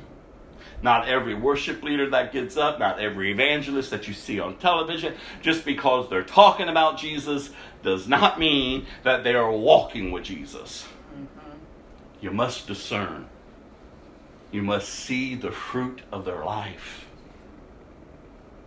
[0.82, 5.14] Not every worship leader that gets up, not every evangelist that you see on television,
[5.40, 7.48] just because they're talking about Jesus
[7.82, 10.86] does not mean that they are walking with Jesus.
[12.20, 13.30] You must discern.
[14.54, 17.06] You must see the fruit of their life.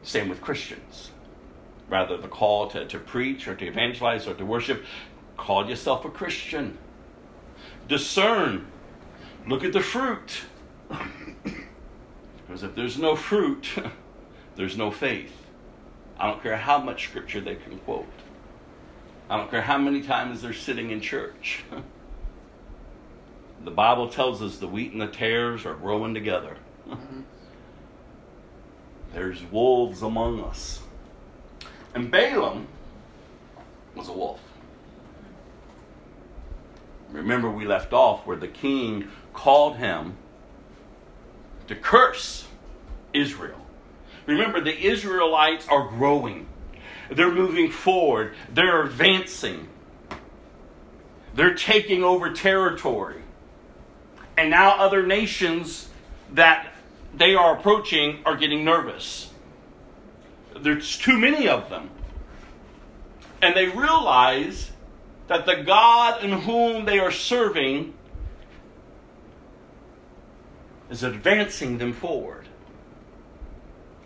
[0.04, 1.12] Same with Christians.
[1.88, 4.84] Rather, the call to, to preach or to evangelize or to worship,
[5.38, 6.78] call yourself a Christian.
[7.88, 8.68] Discern.
[9.48, 10.42] Look at the fruit.
[12.46, 13.68] Because if there's no fruit,
[14.58, 15.36] there's no faith.
[16.20, 18.08] I don't care how much scripture they can quote.
[19.30, 21.64] I don't care how many times they're sitting in church.
[23.64, 26.58] the Bible tells us the wheat and the tares are growing together.
[26.88, 27.22] Mm-hmm.
[29.14, 30.82] There's wolves among us.
[31.94, 32.68] And Balaam
[33.96, 34.40] was a wolf.
[37.12, 40.18] Remember, we left off where the king called him
[41.68, 42.48] to curse
[43.14, 43.66] Israel.
[44.26, 46.48] Remember, the Israelites are growing,
[47.10, 49.70] they're moving forward, they're advancing,
[51.34, 53.22] they're taking over territory.
[54.38, 55.90] And now other nations
[56.34, 56.72] that
[57.14, 59.32] they are approaching are getting nervous.
[60.56, 61.90] There's too many of them.
[63.42, 64.72] And they realize
[65.28, 67.94] that the God in whom they are serving
[70.90, 72.48] is advancing them forward.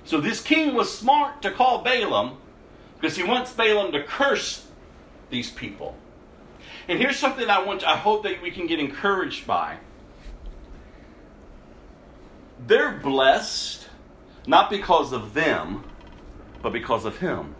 [0.03, 2.37] So this king was smart to call Balaam
[2.99, 4.67] because he wants Balaam to curse
[5.29, 5.95] these people.
[6.87, 9.77] And here's something I want I hope that we can get encouraged by.
[12.67, 13.87] They're blessed
[14.47, 15.83] not because of them,
[16.61, 17.55] but because of him.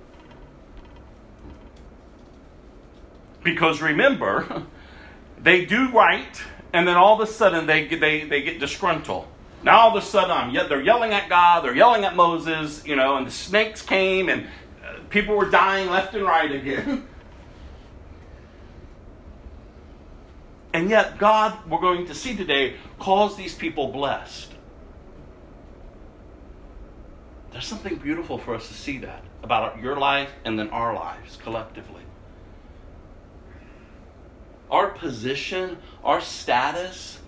[3.43, 4.65] Because remember,
[5.41, 6.41] they do right
[6.73, 9.27] and then all of a sudden they, they, they get disgruntled.
[9.63, 12.95] Now all of a sudden I'm, they're yelling at God, they're yelling at Moses, you
[12.95, 14.47] know, and the snakes came and
[14.83, 17.03] uh, people were dying left and right again.
[20.73, 24.50] and yet God, we're going to see today, calls these people blessed.
[27.51, 31.37] There's something beautiful for us to see that about your life and then our lives
[31.37, 32.01] collectively
[34.71, 37.19] our position, our status,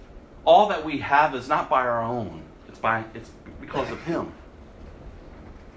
[0.46, 2.42] all that we have is not by our own.
[2.68, 4.34] It's by it's because of him.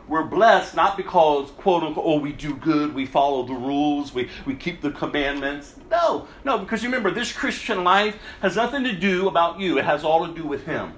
[0.09, 4.31] We're blessed not because quote unquote oh we do good, we follow the rules, we,
[4.47, 5.75] we keep the commandments.
[5.91, 9.79] No, no, because you remember this Christian life has nothing to do about you.
[9.79, 10.95] It has all to do with him.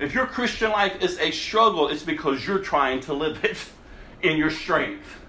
[0.00, 3.58] If your Christian life is a struggle, it's because you're trying to live it
[4.22, 5.20] in your strength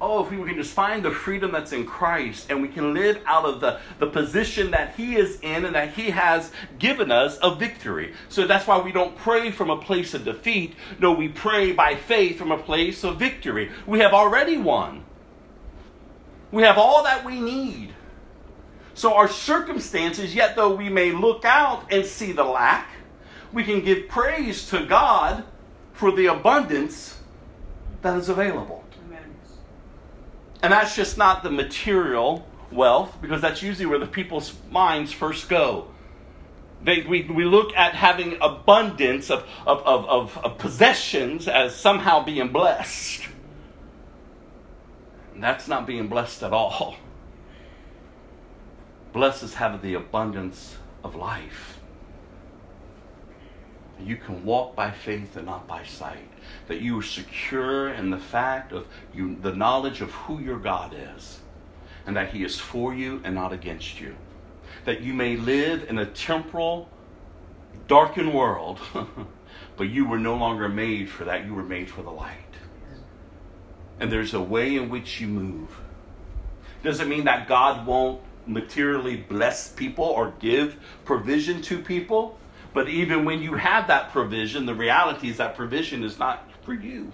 [0.00, 3.20] oh, if we can just find the freedom that's in Christ and we can live
[3.26, 7.38] out of the, the position that He is in and that He has given us
[7.42, 8.14] a victory.
[8.28, 10.74] So that's why we don't pray from a place of defeat.
[10.98, 13.70] No, we pray by faith from a place of victory.
[13.86, 15.04] We have already won,
[16.52, 17.94] we have all that we need.
[18.94, 22.88] So our circumstances, yet though we may look out and see the lack,
[23.52, 25.44] we can give praise to God
[25.92, 27.18] for the abundance
[28.02, 28.84] that is available.
[30.62, 35.48] And that's just not the material wealth, because that's usually where the people's minds first
[35.48, 35.88] go.
[36.82, 42.24] They, we, we look at having abundance of, of, of, of, of possessions as somehow
[42.24, 43.28] being blessed.
[45.34, 46.96] And that's not being blessed at all.
[49.12, 51.75] Blessed is having the abundance of life.
[54.04, 56.28] You can walk by faith and not by sight.
[56.68, 60.94] That you are secure in the fact of you, the knowledge of who your God
[61.16, 61.40] is,
[62.06, 64.14] and that He is for you and not against you.
[64.84, 66.88] That you may live in a temporal,
[67.88, 68.80] darkened world,
[69.76, 71.46] but you were no longer made for that.
[71.46, 72.36] You were made for the light.
[73.98, 75.80] And there's a way in which you move.
[76.82, 82.38] Doesn't mean that God won't materially bless people or give provision to people.
[82.76, 86.74] But even when you have that provision, the reality is that provision is not for
[86.74, 87.10] you.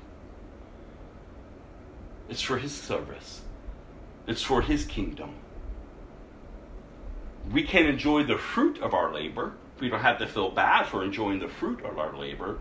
[2.29, 3.43] It's for His service,
[4.27, 5.37] it's for His kingdom.
[7.53, 9.53] We can enjoy the fruit of our labor.
[9.79, 12.59] We don't have to feel bad for enjoying the fruit of our labor,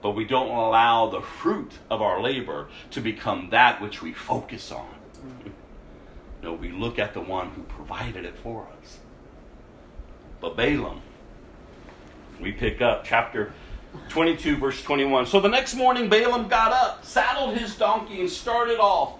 [0.00, 4.70] but we don't allow the fruit of our labor to become that which we focus
[4.70, 4.94] on.
[6.40, 9.00] no, we look at the one who provided it for us.
[10.40, 11.02] But Balaam,
[12.40, 13.52] we pick up chapter
[14.08, 15.26] 22, verse 21.
[15.26, 19.18] So the next morning, Balaam got up, saddled his donkey, and started off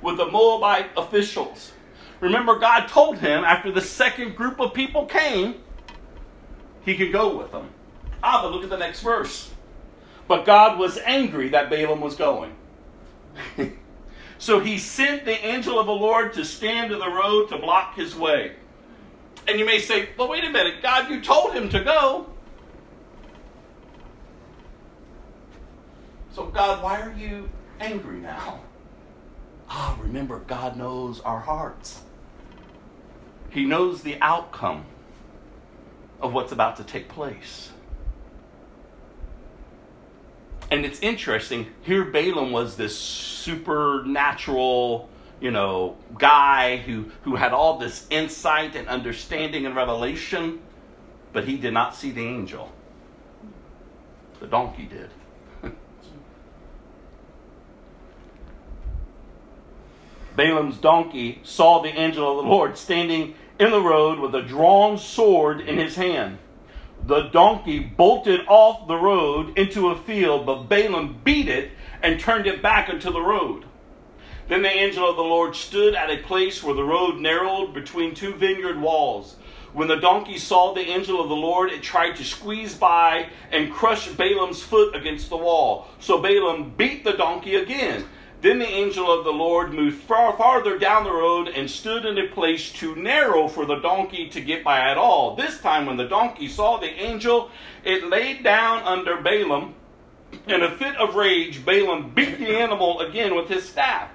[0.00, 1.72] with the Moabite officials.
[2.20, 5.56] Remember, God told him after the second group of people came,
[6.84, 7.68] he could go with them.
[8.22, 9.50] Ah, but look at the next verse.
[10.28, 12.54] But God was angry that Balaam was going.
[14.38, 17.96] so he sent the angel of the Lord to stand in the road to block
[17.96, 18.52] his way.
[19.48, 22.31] And you may say, well, wait a minute, God, you told him to go.
[26.32, 28.60] So, God, why are you angry now?
[29.68, 32.02] Ah, remember, God knows our hearts.
[33.50, 34.86] He knows the outcome
[36.20, 37.70] of what's about to take place.
[40.70, 47.76] And it's interesting, here Balaam was this supernatural, you know, guy who, who had all
[47.76, 50.60] this insight and understanding and revelation,
[51.34, 52.72] but he did not see the angel.
[54.40, 55.10] The donkey did.
[60.36, 64.98] Balaam's donkey saw the angel of the Lord standing in the road with a drawn
[64.98, 66.38] sword in his hand.
[67.04, 71.72] The donkey bolted off the road into a field, but Balaam beat it
[72.02, 73.64] and turned it back into the road.
[74.48, 78.14] Then the angel of the Lord stood at a place where the road narrowed between
[78.14, 79.36] two vineyard walls.
[79.72, 83.72] When the donkey saw the angel of the Lord, it tried to squeeze by and
[83.72, 85.86] crush Balaam's foot against the wall.
[85.98, 88.04] So Balaam beat the donkey again.
[88.42, 92.18] Then the angel of the Lord moved far farther down the road and stood in
[92.18, 95.36] a place too narrow for the donkey to get by at all.
[95.36, 97.52] This time, when the donkey saw the angel,
[97.84, 99.76] it laid down under Balaam.
[100.48, 104.10] In a fit of rage, Balaam beat the animal again with his staff.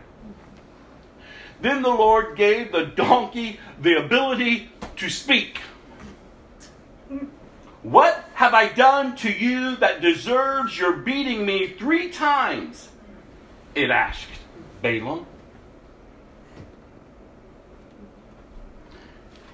[1.61, 5.59] Then the Lord gave the donkey the ability to speak.
[7.81, 12.89] What have I done to you that deserves your beating me three times?
[13.77, 14.27] It asked
[14.81, 15.25] Balaam.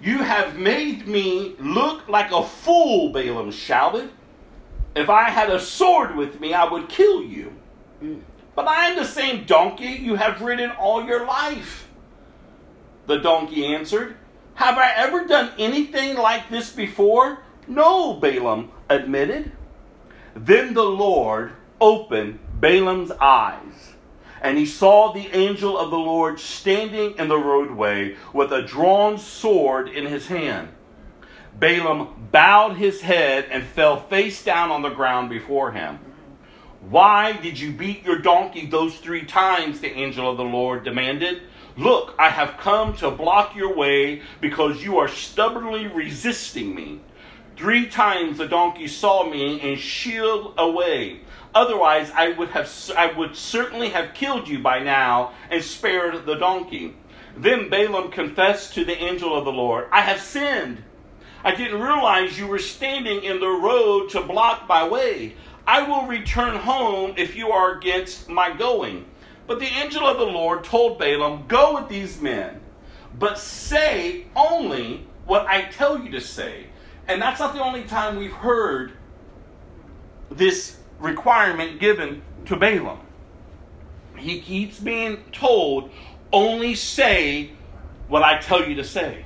[0.02, 4.10] You have made me look like a fool, Balaam shouted.
[4.96, 7.54] If I had a sword with me, I would kill you.
[8.56, 11.88] But I am the same donkey you have ridden all your life.
[13.08, 14.18] The donkey answered,
[14.56, 17.40] Have I ever done anything like this before?
[17.68, 19.52] No, Balaam admitted.
[20.36, 23.94] Then the Lord opened Balaam's eyes
[24.44, 29.18] and he saw the angel of the Lord standing in the roadway with a drawn
[29.18, 30.68] sword in his hand.
[31.58, 35.98] Balaam bowed his head and fell face down on the ground before him.
[36.82, 39.80] Why did you beat your donkey those three times?
[39.80, 41.44] The angel of the Lord demanded.
[41.78, 47.00] Look, I have come to block your way because you are stubbornly resisting me.
[47.56, 51.22] Three times the donkey saw me and shield away.
[51.54, 56.36] Otherwise, I would have I would certainly have killed you by now and spared the
[56.36, 56.96] donkey.
[57.38, 60.84] Then Balaam confessed to the angel of the Lord, I have sinned.
[61.44, 65.36] I didn't realize you were standing in the road to block my way.
[65.68, 69.06] I will return home if you are against my going.
[69.46, 72.62] But the angel of the Lord told Balaam, Go with these men,
[73.20, 76.68] but say only what I tell you to say.
[77.08, 78.94] And that's not the only time we've heard
[80.32, 83.00] this requirement given to Balaam.
[84.18, 85.92] He keeps being told,
[86.32, 87.52] only say
[88.08, 89.26] what I tell you to say.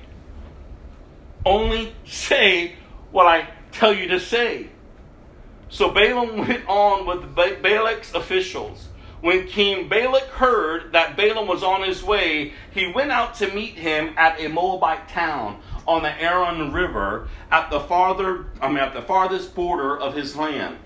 [1.46, 2.76] Only say
[3.12, 4.70] what I tell you to say.
[5.70, 8.88] So Balaam went on with Balak's officials.
[9.22, 13.74] When King Balak heard that Balaam was on his way, he went out to meet
[13.74, 18.94] him at a Moabite town on the Arnon River at the farther I mean at
[18.94, 20.78] the farthest border of his land.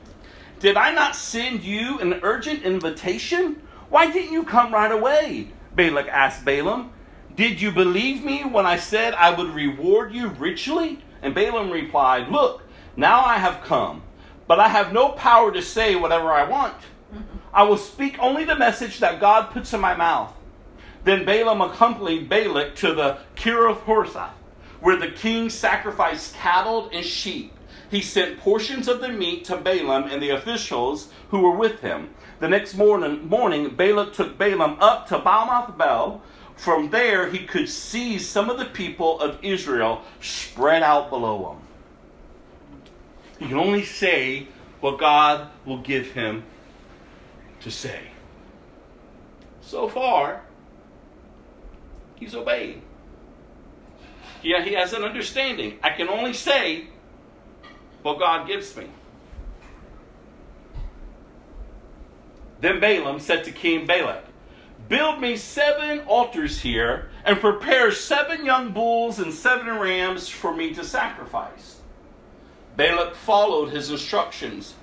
[0.59, 3.61] Did I not send you an urgent invitation?
[3.89, 5.49] Why didn't you come right away?
[5.75, 6.91] Balak asked Balaam.
[7.35, 11.03] Did you believe me when I said I would reward you richly?
[11.21, 12.63] And Balaam replied, Look,
[12.95, 14.03] now I have come,
[14.47, 16.75] but I have no power to say whatever I want.
[17.53, 20.33] I will speak only the message that God puts in my mouth.
[21.03, 24.31] Then Balaam accompanied Balak to the Kiriath Huzoth,
[24.81, 27.53] where the king sacrificed cattle and sheep
[27.91, 32.11] he sent portions of the meat to Balaam and the officials who were with him.
[32.39, 36.21] The next morning, morning Balak took Balaam up to Bamoth Baal.
[36.55, 41.57] From there, he could see some of the people of Israel spread out below him.
[43.39, 44.47] He can only say
[44.79, 46.43] what God will give him
[47.59, 48.11] to say.
[49.59, 50.43] So far,
[52.15, 52.83] he's obeying.
[54.43, 55.77] Yeah, he has an understanding.
[55.83, 56.87] I can only say
[58.01, 58.87] what God gives me.
[62.59, 64.25] Then Balaam said to King Balak,
[64.87, 70.73] Build me seven altars here, and prepare seven young bulls and seven rams for me
[70.73, 71.79] to sacrifice.
[72.75, 74.73] Balak followed his instructions,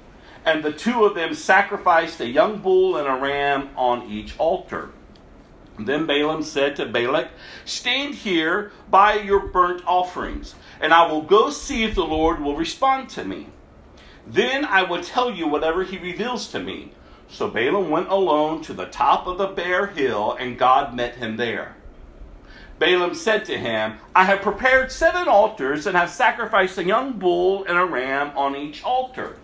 [0.45, 4.91] and the two of them sacrificed a young bull and a ram on each altar.
[5.79, 7.31] Then Balaam said to Balak,
[7.65, 12.57] Stand here by your burnt offerings, and I will go see if the Lord will
[12.57, 13.49] respond to me.
[14.27, 16.93] Then I will tell you whatever he reveals to me.
[17.29, 21.37] So Balaam went alone to the top of the bare hill, and God met him
[21.37, 21.77] there.
[22.79, 27.65] Balaam said to him, I have prepared seven altars and have sacrificed a young bull
[27.65, 29.37] and a ram on each altar.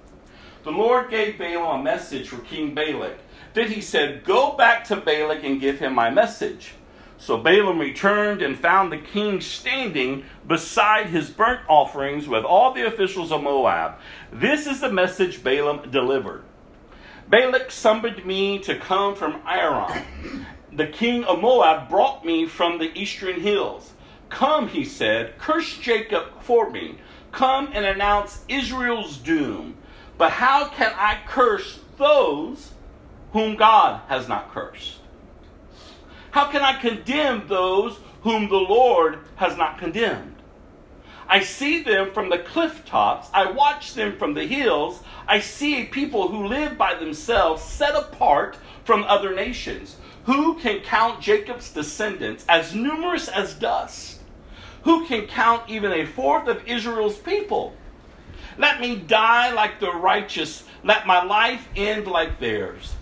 [0.62, 3.18] The Lord gave Balaam a message for King Balak.
[3.54, 6.74] Then he said, Go back to Balak and give him my message.
[7.16, 12.86] So Balaam returned and found the king standing beside his burnt offerings with all the
[12.86, 13.94] officials of Moab.
[14.30, 16.42] This is the message Balaam delivered.
[17.28, 20.04] Balak summoned me to come from Aram.
[20.70, 23.92] The king of Moab brought me from the eastern hills.
[24.28, 26.98] Come, he said, curse Jacob for me.
[27.30, 29.76] Come and announce Israel's doom.
[30.18, 32.73] But how can I curse those
[33.34, 35.00] whom God has not cursed?
[36.30, 40.36] How can I condemn those whom the Lord has not condemned?
[41.28, 43.28] I see them from the cliff tops.
[43.34, 45.02] I watch them from the hills.
[45.26, 49.96] I see people who live by themselves, set apart from other nations.
[50.26, 54.20] Who can count Jacob's descendants as numerous as dust?
[54.84, 57.74] Who can count even a fourth of Israel's people?
[58.56, 60.62] Let me die like the righteous.
[60.84, 62.93] Let my life end like theirs.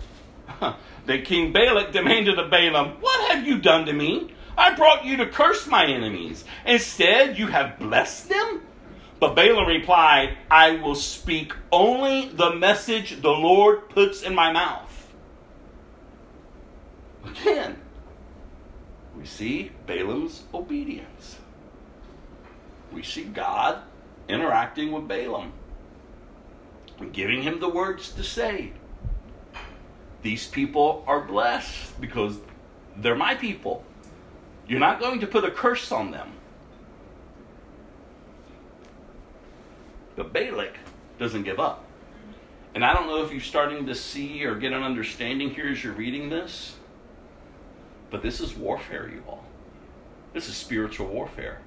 [1.05, 4.33] then King Balak demanded of Balaam, What have you done to me?
[4.57, 6.43] I brought you to curse my enemies.
[6.65, 8.61] Instead, you have blessed them?
[9.19, 15.13] But Balaam replied, I will speak only the message the Lord puts in my mouth.
[17.25, 17.77] Again,
[19.17, 21.37] we see Balaam's obedience.
[22.91, 23.81] We see God
[24.27, 25.53] interacting with Balaam
[26.99, 28.73] and giving him the words to say.
[30.23, 32.39] These people are blessed because
[32.97, 33.83] they're my people.
[34.67, 36.31] You're not going to put a curse on them.
[40.15, 40.77] But Balak
[41.19, 41.83] doesn't give up.
[42.73, 45.83] And I don't know if you're starting to see or get an understanding here as
[45.83, 46.77] you're reading this,
[48.09, 49.43] but this is warfare, you all.
[50.33, 51.59] This is spiritual warfare.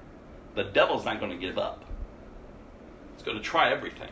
[0.55, 1.85] The devil's not going to give up,
[3.13, 4.11] it's going to try everything.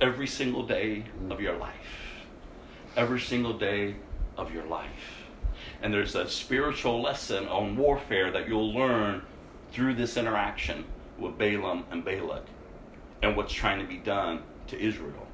[0.00, 2.01] Every single day of your life.
[2.96, 3.96] Every single day
[4.36, 5.24] of your life.
[5.80, 9.22] And there's a spiritual lesson on warfare that you'll learn
[9.72, 10.84] through this interaction
[11.18, 12.44] with Balaam and Balak
[13.22, 15.26] and what's trying to be done to Israel.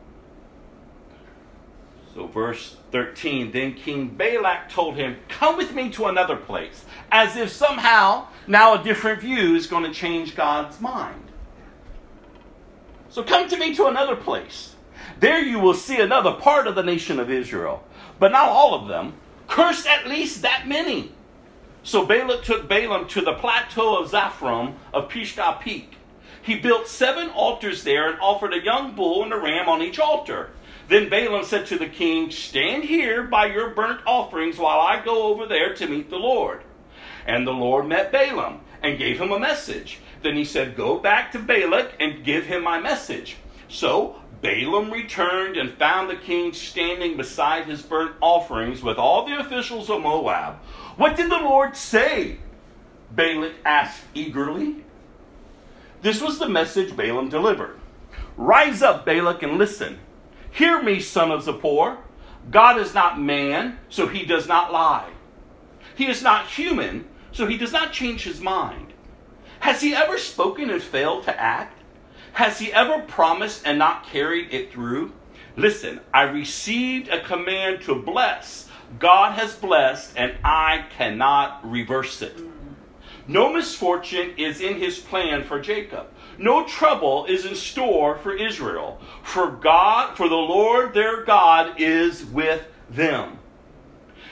[2.15, 7.37] So, verse 13 Then King Balak told him, Come with me to another place, as
[7.37, 11.25] if somehow now a different view is going to change God's mind.
[13.11, 14.75] So, come to me to another place.
[15.21, 17.83] There you will see another part of the nation of Israel,
[18.19, 19.15] but not all of them.
[19.49, 21.13] Curse at least that many.
[21.83, 25.97] So Balak took Balaam to the plateau of Zaphron of Pisgah Peak.
[26.43, 29.99] He built seven altars there and offered a young bull and a ram on each
[29.99, 30.51] altar.
[30.89, 35.25] Then Balaam said to the king, Stand here by your burnt offerings while I go
[35.25, 36.63] over there to meet the Lord.
[37.27, 40.01] And the Lord met Balaam and gave him a message.
[40.23, 43.37] Then he said, Go back to Balak and give him my message.
[43.69, 49.39] So Balaam returned and found the king standing beside his burnt offerings with all the
[49.39, 50.57] officials of Moab.
[50.97, 52.39] What did the Lord say?
[53.11, 54.85] Balak asked eagerly.
[56.03, 57.79] This was the message Balaam delivered
[58.37, 59.99] Rise up, Balak, and listen.
[60.53, 61.99] Hear me, son of Zippor.
[62.51, 65.11] God is not man, so he does not lie.
[65.97, 68.93] He is not human, so he does not change his mind.
[69.61, 71.78] Has he ever spoken and failed to act?
[72.35, 75.13] Has he ever promised and not carried it through?
[75.57, 78.69] Listen, I received a command to bless.
[78.99, 82.39] God has blessed, and I cannot reverse it.
[83.27, 86.07] No misfortune is in his plan for Jacob.
[86.39, 89.01] No trouble is in store for Israel.
[89.23, 93.39] For God, for the Lord their God is with them.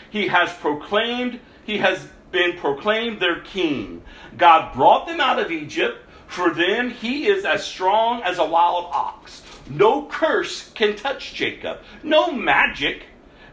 [0.09, 4.03] He has proclaimed, he has been proclaimed their king.
[4.39, 6.03] God brought them out of Egypt.
[6.27, 9.43] For them he is as strong as a wild ox.
[9.69, 11.81] No curse can touch Jacob.
[12.03, 13.05] No magic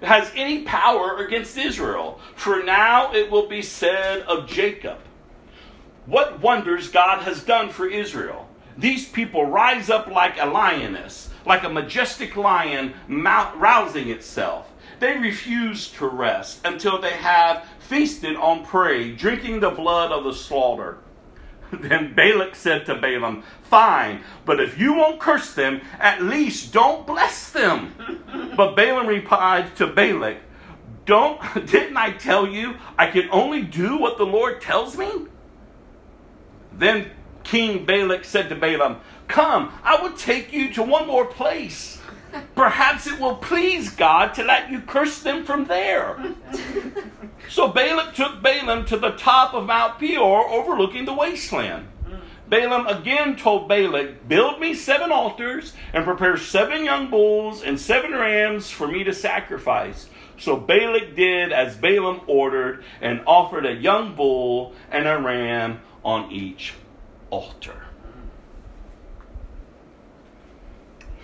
[0.02, 2.20] has any power against Israel.
[2.36, 5.00] For now it will be said of Jacob,
[6.06, 8.50] What wonders God has done for Israel.
[8.78, 14.72] These people rise up like a lioness, like a majestic lion rousing itself.
[15.00, 20.34] They refuse to rest until they have feasted on prey, drinking the blood of the
[20.34, 20.98] slaughter.
[21.82, 27.08] Then Balak said to Balaam, Fine, but if you won't curse them, at least don't
[27.08, 28.54] bless them.
[28.58, 30.38] but Balaam replied to Balak,
[31.06, 35.10] Don't didn't I tell you I can only do what the Lord tells me?
[36.72, 37.12] Then
[37.44, 42.00] King Balak said to Balaam, Come, I will take you to one more place.
[42.56, 46.34] Perhaps it will please God to let you curse them from there.
[47.50, 51.88] So Balak took Balaam to the top of Mount Peor, overlooking the wasteland.
[52.48, 58.12] Balaam again told Balak, Build me seven altars and prepare seven young bulls and seven
[58.12, 60.10] rams for me to sacrifice.
[60.38, 66.32] So Balak did as Balaam ordered and offered a young bull and a ram on
[66.32, 66.74] each
[67.30, 67.84] altar.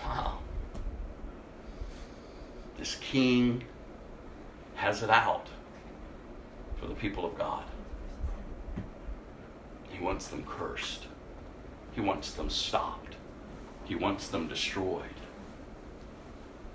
[0.04, 0.39] Wow.
[2.80, 3.66] This king
[4.76, 5.48] has it out
[6.80, 7.66] for the people of God.
[9.90, 11.08] He wants them cursed.
[11.92, 13.18] He wants them stopped.
[13.84, 15.04] He wants them destroyed.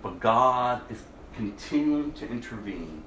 [0.02, 1.02] But God is
[1.35, 3.02] continuing to intervene.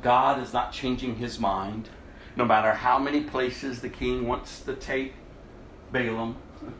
[0.00, 1.90] God is not changing his mind,
[2.36, 5.12] no matter how many places the king wants to take
[5.92, 6.36] Balaam.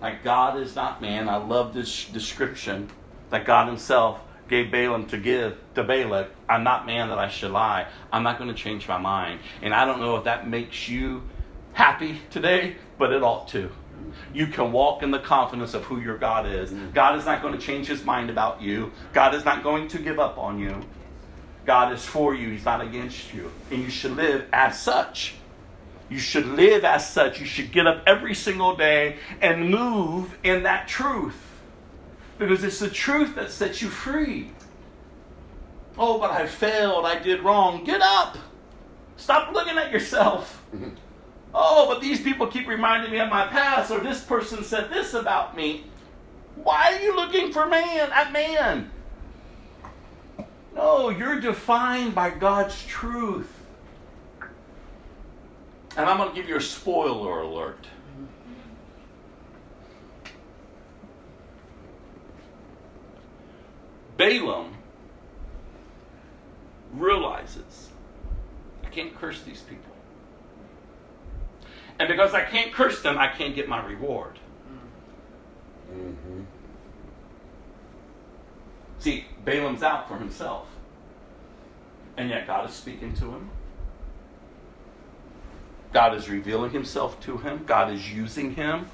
[0.00, 1.28] Like God is not man.
[1.28, 2.88] I love this description
[3.30, 6.30] that God himself gave Balaam to give to Balak.
[6.48, 7.86] I'm not man that I should lie.
[8.12, 9.40] I'm not going to change my mind.
[9.62, 11.22] And I don't know if that makes you
[11.74, 13.70] happy today, but it ought to.
[14.32, 16.70] You can walk in the confidence of who your God is.
[16.70, 16.94] Mm.
[16.94, 18.92] God is not going to change his mind about you.
[19.12, 20.80] God is not going to give up on you.
[21.66, 23.52] God is for you, he's not against you.
[23.70, 25.34] And you should live as such.
[26.08, 27.40] You should live as such.
[27.40, 31.47] You should get up every single day and move in that truth.
[32.38, 34.50] Because it's the truth that sets you free.
[35.98, 37.04] Oh, but I failed.
[37.04, 37.84] I did wrong.
[37.84, 38.38] Get up.
[39.16, 40.64] Stop looking at yourself.
[40.74, 40.90] Mm-hmm.
[41.54, 45.14] oh, but these people keep reminding me of my past, or this person said this
[45.14, 45.84] about me.
[46.62, 48.90] Why are you looking for man at man?
[50.74, 53.52] No, you're defined by God's truth.
[55.96, 57.84] And I'm going to give you a spoiler alert.
[64.18, 64.74] Balaam
[66.92, 67.88] realizes
[68.84, 69.92] I can't curse these people.
[71.98, 74.38] And because I can't curse them, I can't get my reward.
[75.92, 76.42] Mm-hmm.
[78.98, 80.66] See, Balaam's out for himself.
[82.16, 83.50] And yet God is speaking to him.
[85.92, 87.64] God is revealing himself to him.
[87.64, 88.86] God is using him.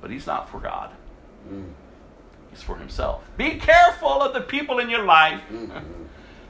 [0.00, 0.90] But he's not for God.
[1.48, 1.72] Mm.
[2.50, 3.24] He's for himself.
[3.36, 5.78] Be careful of the people in your life mm-hmm.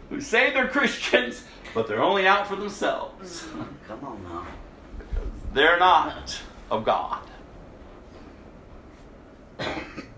[0.08, 1.44] who say they're Christians,
[1.74, 3.46] but they're only out for themselves.
[3.86, 4.46] Come on now.
[5.52, 6.40] They're not
[6.70, 7.22] of God.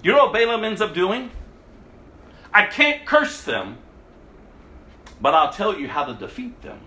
[0.02, 1.30] You know what Balaam ends up doing?
[2.52, 3.78] I can't curse them,
[5.20, 6.78] but I'll tell you how to defeat them.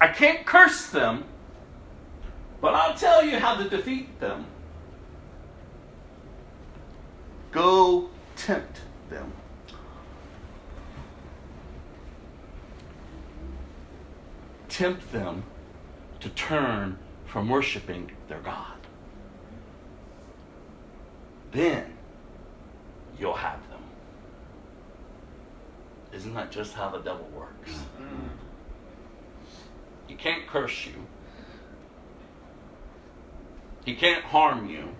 [0.00, 1.24] I can't curse them,
[2.60, 4.46] but I'll tell you how to defeat them.
[7.56, 9.32] Go tempt them.
[14.68, 15.42] Tempt them
[16.20, 18.76] to turn from worshiping their God.
[21.52, 21.94] Then
[23.18, 23.80] you'll have them.
[26.12, 27.70] Isn't that just how the devil works?
[27.70, 28.26] Mm-hmm.
[30.08, 31.06] He can't curse you.
[33.86, 34.90] He can't harm you.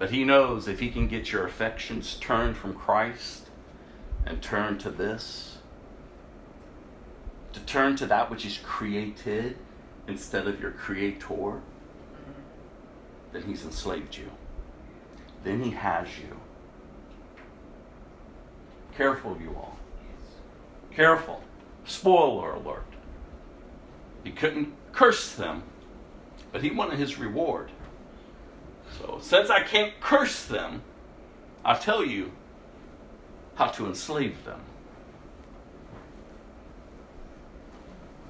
[0.00, 3.50] But he knows if he can get your affections turned from Christ
[4.24, 5.58] and turn to this,
[7.52, 9.58] to turn to that which is created
[10.08, 11.60] instead of your creator,
[13.32, 14.30] then he's enslaved you.
[15.44, 16.40] Then he has you.
[18.96, 19.76] Careful, you all.
[20.90, 21.44] Careful.
[21.84, 22.86] Spoiler alert.
[24.24, 25.62] He couldn't curse them,
[26.52, 27.70] but he wanted his reward.
[28.98, 30.82] So, since I can't curse them,
[31.64, 32.32] I'll tell you
[33.54, 34.60] how to enslave them.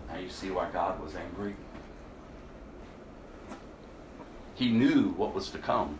[0.08, 1.54] Now you see why God was angry.
[4.54, 5.98] He knew what was to come.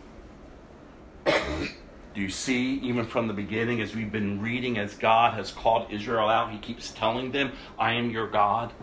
[1.25, 5.87] Do you see, even from the beginning, as we've been reading, as God has called
[5.89, 8.73] Israel out, He keeps telling them, I am your God.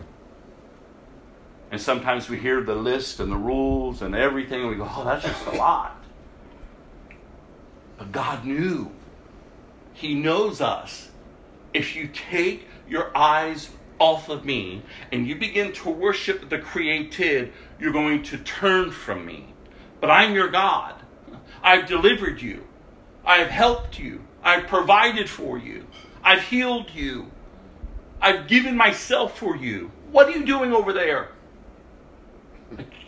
[1.71, 5.03] And sometimes we hear the list and the rules and everything, and we go, oh,
[5.03, 5.95] that's just a lot.
[7.97, 8.91] But God knew.
[9.93, 11.09] He knows us.
[11.73, 13.69] If you take your eyes
[13.99, 14.81] off of me
[15.11, 19.53] and you begin to worship the created, you're going to turn from me.
[19.99, 20.95] But I'm your God.
[21.61, 22.63] I've delivered you.
[23.25, 24.21] I've helped you.
[24.41, 25.85] I've provided for you.
[26.23, 27.29] I've healed you.
[28.21, 29.91] I've given myself for you.
[30.11, 31.29] What are you doing over there?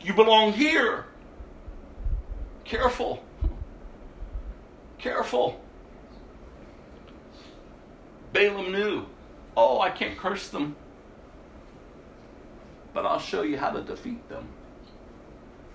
[0.01, 1.05] You belong here.
[2.63, 3.23] Careful.
[4.97, 5.61] Careful.
[8.33, 9.05] Balaam knew,
[9.57, 10.75] oh, I can't curse them,
[12.93, 14.47] but I'll show you how to defeat them.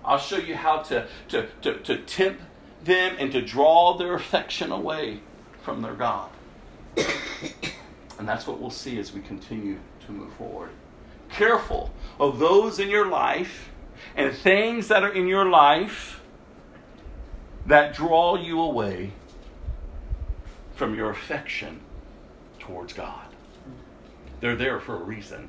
[0.05, 2.43] I'll show you how to, to, to, to tempt
[2.85, 5.21] them and to draw their affection away
[5.63, 6.31] from their God.
[8.19, 10.71] and that's what we'll see as we continue to move forward.
[11.29, 13.71] Careful of those in your life
[14.14, 16.20] and things that are in your life
[17.66, 19.12] that draw you away
[20.74, 21.81] from your affection
[22.59, 23.27] towards God.
[24.40, 25.48] They're there for a reason.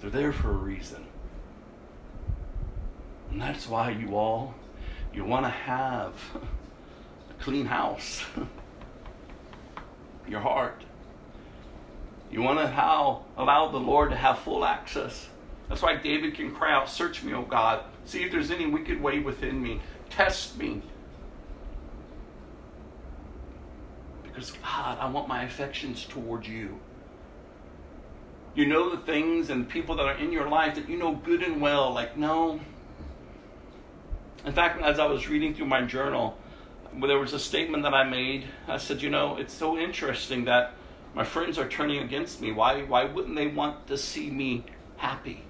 [0.00, 1.04] They're there for a reason.
[3.30, 4.54] And that's why you all
[5.12, 6.14] you want to have
[7.30, 8.24] a clean house.
[10.28, 10.84] Your heart.
[12.30, 15.28] You want to how, allow the Lord to have full access.
[15.68, 17.84] That's why David can cry out, Search me, O God.
[18.04, 19.80] See if there's any wicked way within me.
[20.08, 20.82] Test me.
[24.22, 26.78] Because, God, I want my affections toward you.
[28.54, 31.42] You know the things and people that are in your life that you know good
[31.42, 32.60] and well, like, no.
[34.44, 36.38] In fact, as I was reading through my journal,
[37.00, 38.46] there was a statement that I made.
[38.66, 40.72] I said, you know, it's so interesting that
[41.14, 42.52] my friends are turning against me.
[42.52, 44.64] Why, why wouldn't they want to see me
[44.96, 45.44] happy?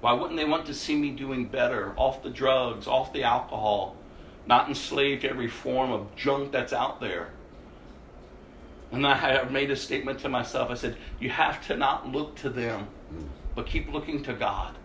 [0.00, 3.96] Why wouldn't they want to see me doing better, off the drugs, off the alcohol,
[4.46, 7.30] not enslaved to every form of junk that's out there?
[8.92, 10.70] And I made a statement to myself.
[10.70, 12.88] I said, You have to not look to them,
[13.54, 14.76] but keep looking to God.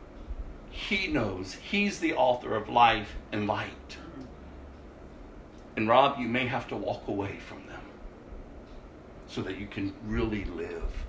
[0.72, 1.54] He knows.
[1.56, 3.98] He's the author of life and light.
[5.76, 7.82] And Rob, you may have to walk away from them
[9.28, 11.01] so that you can really live.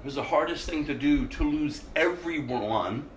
[0.00, 3.08] It was the hardest thing to do to lose everyone,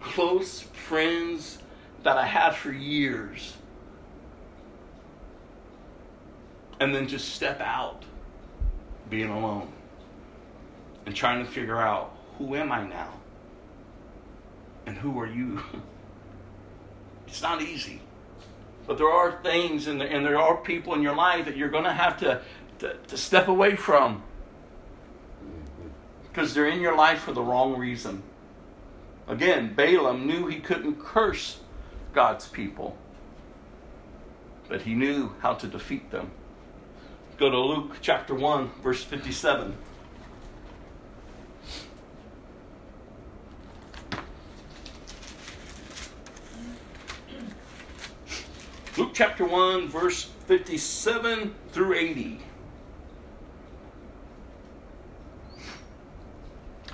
[0.00, 1.58] close friends
[2.02, 3.56] that I had for years
[6.80, 8.04] and then just step out
[9.08, 9.72] being alone
[11.06, 13.12] and trying to figure out who am I now
[14.86, 15.62] and who are you?
[17.26, 18.00] it's not easy.
[18.86, 21.70] But there are things and there, and there are people in your life that you're
[21.70, 22.40] going to have to,
[22.80, 24.22] to, to step away from
[26.36, 28.22] because they're in your life for the wrong reason.
[29.26, 31.60] Again, Balaam knew he couldn't curse
[32.12, 32.98] God's people,
[34.68, 36.30] but he knew how to defeat them.
[37.38, 39.78] Go to Luke chapter 1, verse 57.
[48.98, 52.45] Luke chapter 1, verse 57 through 80.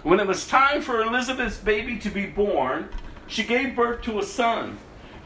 [0.03, 2.89] When it was time for Elizabeth's baby to be born,
[3.29, 4.79] she gave birth to a son.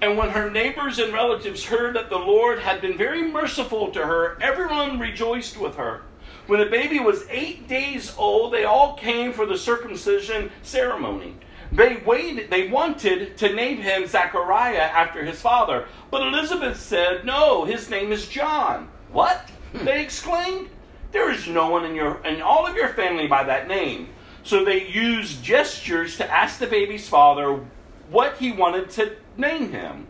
[0.03, 4.01] And when her neighbors and relatives heard that the Lord had been very merciful to
[4.01, 6.03] her, everyone rejoiced with her.
[6.47, 11.37] When the baby was eight days old, they all came for the circumcision ceremony.
[11.73, 15.87] They waited, they wanted to name him Zechariah after his father.
[16.11, 18.89] But Elizabeth said, No, his name is John.
[19.11, 19.51] What?
[19.73, 19.87] Hmm.
[19.87, 20.69] They exclaimed.
[21.13, 24.11] There is no one in your in all of your family by that name.
[24.47, 27.67] So they used gestures to ask the baby's father
[28.11, 30.07] what he wanted to name him.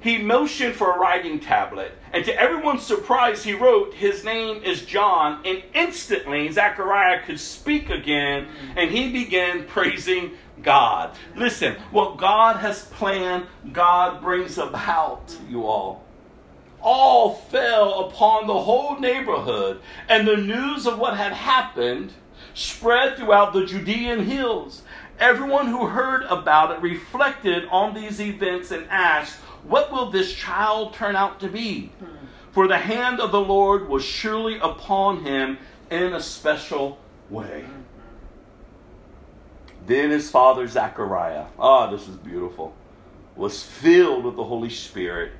[0.00, 4.84] He motioned for a writing tablet, and to everyone's surprise, he wrote, His name is
[4.84, 5.42] John.
[5.44, 11.14] And instantly, Zechariah could speak again, and he began praising God.
[11.36, 16.04] Listen, what God has planned, God brings about, you all.
[16.80, 22.12] All fell upon the whole neighborhood, and the news of what had happened
[22.54, 24.82] spread throughout the Judean hills.
[25.18, 30.94] Everyone who heard about it reflected on these events and asked, What will this child
[30.94, 31.92] turn out to be?
[32.52, 35.58] For the hand of the Lord was surely upon him
[35.90, 36.98] in a special
[37.28, 37.64] way.
[39.86, 42.74] Then his father Zechariah, ah, oh, this is beautiful,
[43.36, 45.32] was filled with the Holy Spirit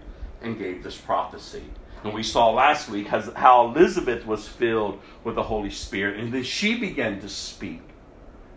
[0.42, 1.64] and gave this prophecy.
[2.02, 6.44] And we saw last week how Elizabeth was filled with the Holy Spirit, and then
[6.44, 7.82] she began to speak,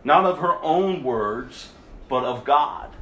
[0.03, 1.70] not of her own words,
[2.07, 2.95] but of God.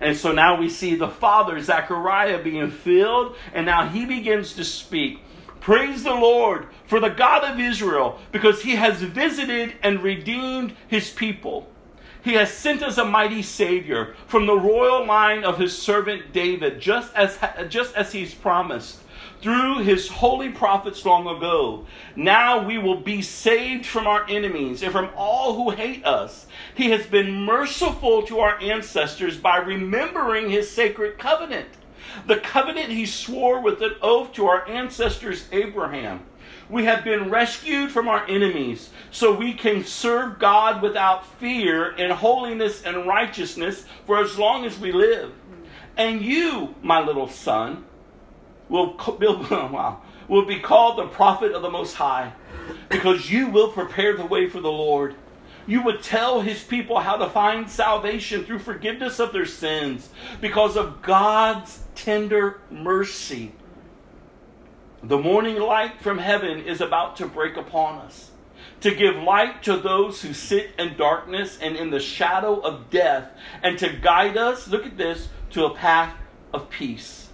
[0.00, 4.64] And so now we see the father, Zechariah, being filled, and now he begins to
[4.64, 5.20] speak
[5.60, 11.10] Praise the Lord for the God of Israel, because he has visited and redeemed his
[11.10, 11.68] people.
[12.22, 16.80] He has sent us a mighty Savior from the royal line of his servant David,
[16.80, 17.38] just as,
[17.68, 19.00] just as he's promised
[19.40, 21.86] through his holy prophets long ago.
[22.16, 26.46] Now we will be saved from our enemies and from all who hate us.
[26.74, 31.68] He has been merciful to our ancestors by remembering his sacred covenant,
[32.26, 36.20] the covenant he swore with an oath to our ancestors Abraham.
[36.70, 42.10] We have been rescued from our enemies so we can serve God without fear in
[42.10, 45.32] holiness and righteousness for as long as we live.
[45.96, 47.84] And you, my little son,
[48.68, 52.32] will, wow, will be called the prophet of the Most High
[52.88, 55.14] because you will prepare the way for the Lord.
[55.66, 60.08] You would tell his people how to find salvation through forgiveness of their sins
[60.40, 63.52] because of God's tender mercy.
[65.02, 68.30] The morning light from heaven is about to break upon us
[68.80, 73.30] to give light to those who sit in darkness and in the shadow of death,
[73.62, 76.14] and to guide us, look at this, to a path
[76.52, 77.27] of peace.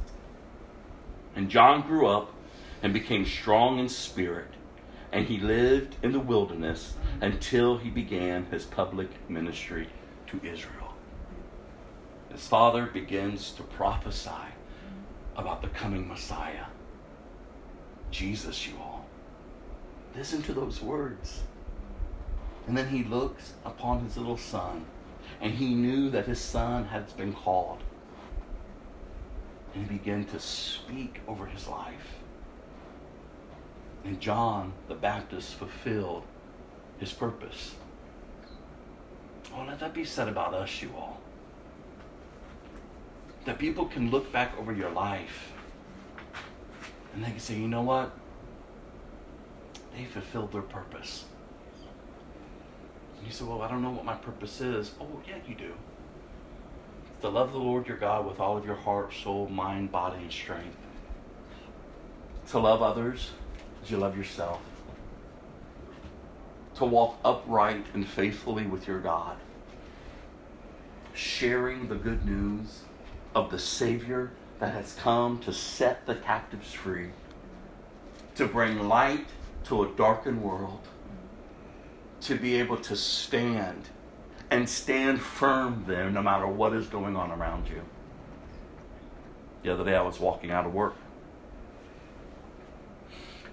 [1.36, 2.32] And John grew up
[2.82, 4.50] and became strong in spirit,
[5.12, 9.88] and he lived in the wilderness until he began his public ministry
[10.26, 10.94] to Israel.
[12.30, 14.30] His father begins to prophesy
[15.36, 16.66] about the coming Messiah,
[18.10, 19.06] Jesus, you all.
[20.16, 21.42] Listen to those words.
[22.66, 24.84] And then he looks upon his little son,
[25.40, 27.83] and he knew that his son had been called
[29.74, 32.18] he began to speak over his life.
[34.04, 36.22] And John the Baptist fulfilled
[36.98, 37.74] his purpose.
[39.54, 41.20] Oh, let that be said about us, you all.
[43.44, 45.52] That people can look back over your life
[47.14, 48.12] and they can say, you know what?
[49.96, 51.24] They fulfilled their purpose.
[53.18, 54.92] And you say, well, I don't know what my purpose is.
[55.00, 55.72] Oh, yeah, you do
[57.24, 60.30] to love the Lord your God with all of your heart, soul, mind, body, and
[60.30, 60.76] strength.
[62.48, 63.30] To love others
[63.82, 64.60] as you love yourself.
[66.74, 69.38] To walk upright and faithfully with your God.
[71.14, 72.82] Sharing the good news
[73.34, 77.08] of the Savior that has come to set the captives free.
[78.34, 79.28] To bring light
[79.64, 80.86] to a darkened world.
[82.20, 83.88] To be able to stand
[84.54, 87.82] and stand firm there no matter what is going on around you.
[89.64, 90.94] The other day I was walking out of work.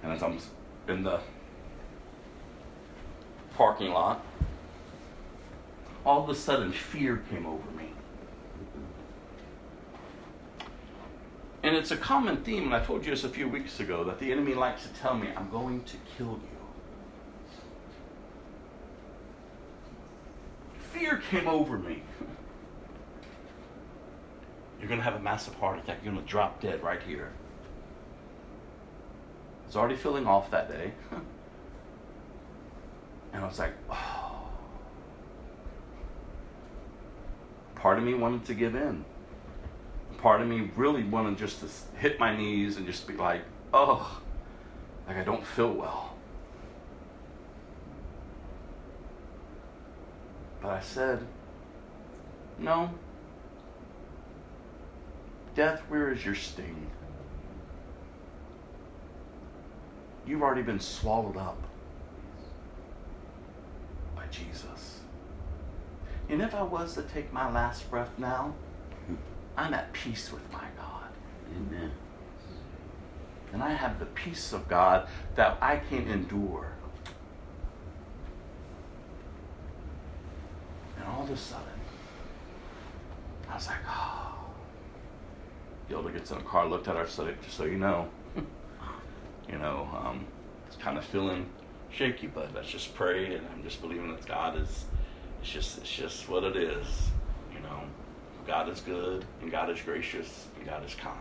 [0.04, 0.38] And as I'm
[0.88, 1.20] in the
[3.56, 4.24] parking lot,
[6.06, 7.90] all of a sudden fear came over me.
[11.64, 14.20] And it's a common theme, and I told you this a few weeks ago, that
[14.20, 16.61] the enemy likes to tell me, I'm going to kill you.
[21.02, 22.04] Fear came over me.
[24.80, 26.00] You're going to have a massive heart attack.
[26.04, 27.32] You're going to drop dead right here.
[29.64, 30.92] I was already feeling off that day.
[33.34, 34.50] and I was like, oh.
[37.76, 39.04] Part of me wanted to give in.
[40.20, 41.68] Part of me really wanted just to
[41.98, 43.42] hit my knees and just be like,
[43.74, 44.22] oh,
[45.08, 46.11] like I don't feel well.
[50.62, 51.26] But I said,
[52.58, 52.92] No.
[55.56, 56.90] Death, where is your sting?
[60.26, 61.62] You've already been swallowed up
[64.16, 65.00] by Jesus.
[66.30, 68.54] And if I was to take my last breath now,
[69.58, 71.10] I'm at peace with my God.
[71.54, 71.92] Amen.
[73.52, 76.72] And I have the peace of God that I can endure
[81.12, 81.66] all of a sudden,
[83.50, 84.28] I was like, oh.
[85.90, 88.08] Gilda gets in the car, looked at her, said, just so you know,
[89.50, 90.26] you know, um,
[90.68, 91.50] it's kind of feeling
[91.92, 94.86] shaky, but let's just pray, and I'm just believing that God is,
[95.42, 97.10] it's just, it's just what it is,
[97.54, 97.82] you know.
[98.48, 101.18] God is good, and God is gracious, and God is kind.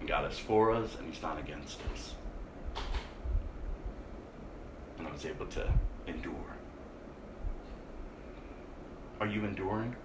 [0.00, 2.14] And God is for us, and He's not against us.
[4.98, 5.66] And I was able to
[6.06, 6.53] endure.
[9.24, 9.96] Are you enduring?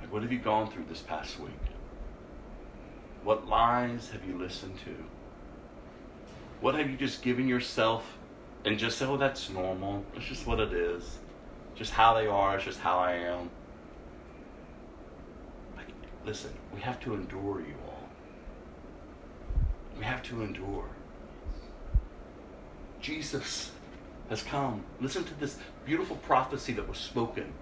[0.00, 1.50] Like, what have you gone through this past week?
[3.24, 4.96] What lies have you listened to?
[6.62, 8.16] What have you just given yourself
[8.64, 10.02] and just said, oh, that's normal.
[10.16, 11.18] It's just what it is.
[11.74, 12.56] Just how they are.
[12.56, 13.50] It's just how I am.
[15.76, 15.88] Like,
[16.24, 18.08] listen, we have to endure you all.
[19.98, 20.88] We have to endure.
[23.02, 23.72] Jesus
[24.30, 24.84] has come.
[25.00, 27.52] Listen to this beautiful prophecy that was spoken.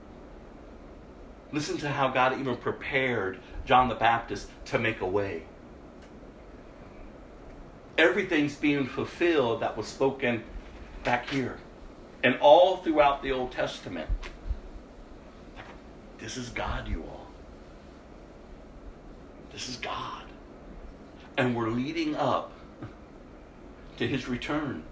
[1.50, 5.44] Listen to how God even prepared John the Baptist to make a way.
[7.96, 10.44] Everything's being fulfilled that was spoken
[11.02, 11.58] back here
[12.22, 14.08] and all throughout the Old Testament.
[16.18, 17.26] This is God, you all.
[19.52, 20.24] This is God.
[21.38, 22.52] And we're leading up
[23.96, 24.82] to his return.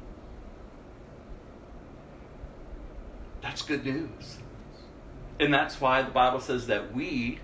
[3.43, 4.39] That's good news.
[5.39, 7.41] And that's why the Bible says that we,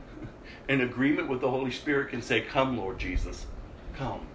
[0.69, 3.47] in agreement with the Holy Spirit, can say, Come, Lord Jesus,
[3.97, 4.27] come.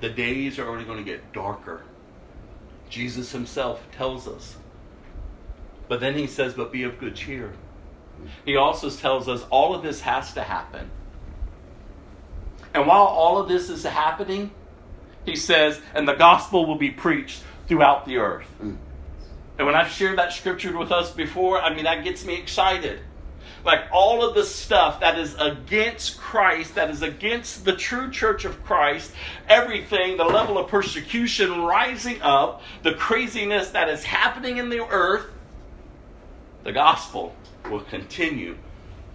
[0.00, 1.82] The days are only going to get darker.
[2.88, 4.56] Jesus himself tells us.
[5.88, 7.52] But then he says, But be of good cheer.
[8.44, 10.90] He also tells us all of this has to happen.
[12.74, 14.50] And while all of this is happening,
[15.24, 18.46] he says, and the gospel will be preached throughout the earth.
[18.62, 18.76] Mm.
[19.60, 22.98] And when I've shared that scripture with us before, I mean, that gets me excited.
[23.62, 28.46] Like all of the stuff that is against Christ, that is against the true church
[28.46, 29.12] of Christ,
[29.50, 35.26] everything, the level of persecution rising up, the craziness that is happening in the earth,
[36.64, 37.36] the gospel
[37.68, 38.56] will continue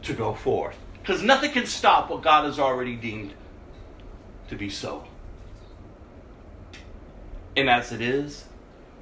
[0.04, 0.78] to go forth.
[1.02, 3.34] Because nothing can stop what God has already deemed
[4.50, 5.08] to be so.
[7.58, 8.46] And as it is,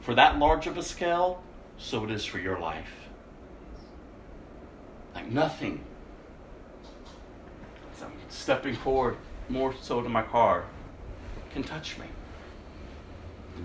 [0.04, 1.42] for that large of a scale,
[1.78, 3.08] so it is for your life.
[5.16, 5.84] Like nothing.
[7.96, 9.18] As I'm stepping forward
[9.48, 10.66] more so to my car
[11.52, 12.06] can touch me.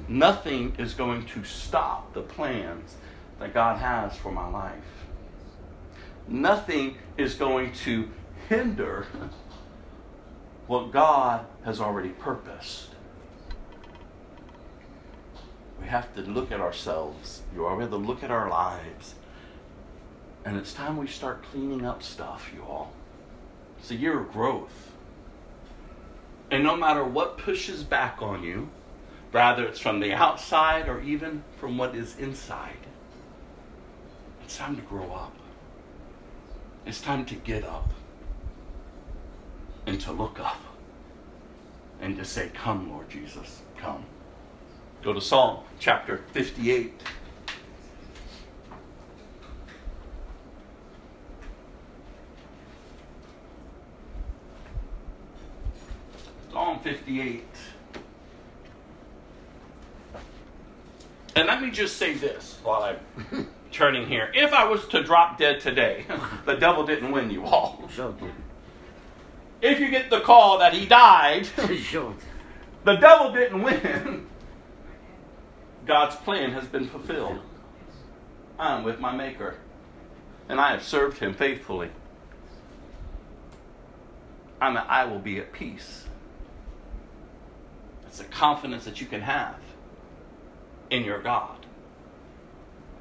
[0.07, 2.97] Nothing is going to stop the plans
[3.41, 4.75] that God has for my life.
[6.29, 8.11] Nothing is going to
[8.49, 9.07] hinder
[10.67, 12.88] what God has already purposed
[15.81, 17.43] we have to look at ourselves.
[17.55, 19.15] You all, we have to look at our lives.
[20.45, 22.93] And it's time we start cleaning up stuff, you all.
[23.79, 24.93] It's a year of growth.
[26.51, 28.71] And no matter what pushes back on you,
[29.31, 32.79] whether it's from the outside or even from what is inside,
[34.43, 35.35] it's time to grow up.
[36.87, 37.91] It's time to get up
[39.87, 40.61] and to look up
[42.01, 44.05] and to say, Come, Lord Jesus, come.
[45.03, 46.93] Go to Psalm chapter 58.
[56.53, 57.45] Psalm 58.
[61.37, 62.83] And let me just say this while
[63.33, 64.31] I'm turning here.
[64.35, 66.05] If I was to drop dead today,
[66.47, 67.89] the devil didn't win you all.
[67.95, 68.15] Sure.
[69.61, 71.47] If you get the call that he died,
[71.77, 72.15] Sure.
[72.85, 74.27] the devil didn't win.
[75.89, 77.39] God's plan has been fulfilled.
[78.59, 79.57] I am with my Maker,
[80.47, 81.89] and I have served him faithfully.
[84.61, 86.05] I'm a, I will be at peace.
[88.07, 89.57] It's a confidence that you can have
[90.91, 91.57] in your God.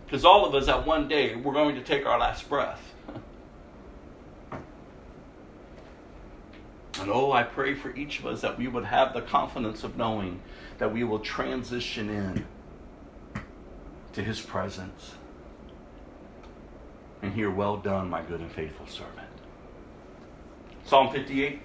[0.06, 2.94] Because all of us at one day, we're going to take our last breath.
[7.00, 9.98] And oh, I pray for each of us that we would have the confidence of
[9.98, 10.42] knowing
[10.80, 12.48] that we will transition in
[14.18, 15.14] to his presence
[17.22, 19.27] and hear, Well done, my good and faithful servant.
[20.85, 21.61] Psalm 58.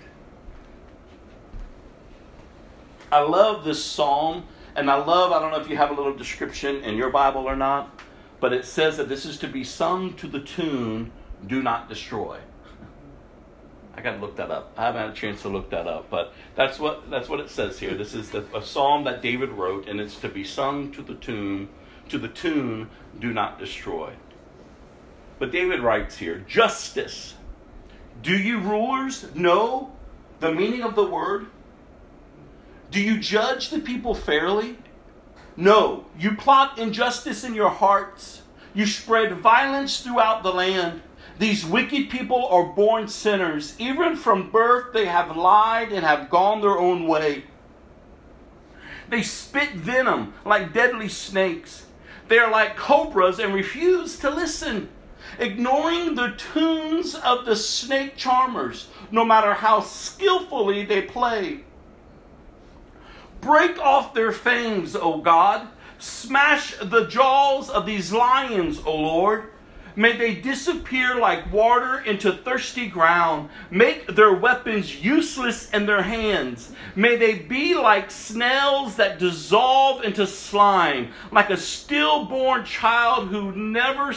[3.10, 4.44] I love this psalm,
[4.76, 7.48] and I love, I don't know if you have a little description in your Bible
[7.48, 7.98] or not,
[8.38, 11.10] but it says that this is to be sung to the tune,
[11.46, 12.38] Do Not Destroy.
[13.94, 14.74] I got to look that up.
[14.76, 17.48] I haven't had a chance to look that up, but that's what that's what it
[17.48, 17.94] says here.
[17.94, 21.14] This is the, a psalm that David wrote, and it's to be sung to the
[21.14, 21.68] tune
[22.08, 24.12] to the tune, Do Not Destroy.
[25.38, 27.34] But David writes here Justice.
[28.22, 29.92] Do you rulers know
[30.40, 31.46] the meaning of the word?
[32.90, 34.78] Do you judge the people fairly?
[35.56, 38.42] No, you plot injustice in your hearts.
[38.74, 41.02] You spread violence throughout the land.
[41.38, 43.74] These wicked people are born sinners.
[43.78, 47.44] Even from birth, they have lied and have gone their own way.
[49.08, 51.86] They spit venom like deadly snakes.
[52.28, 54.88] They are like cobras and refuse to listen,
[55.38, 61.64] ignoring the tunes of the snake charmers, no matter how skillfully they play.
[63.40, 65.68] Break off their fangs, O God.
[65.98, 69.50] Smash the jaws of these lions, O Lord.
[69.94, 73.50] May they disappear like water into thirsty ground.
[73.70, 76.72] Make their weapons useless in their hands.
[76.96, 84.14] May they be like snails that dissolve into slime, like a stillborn child who never,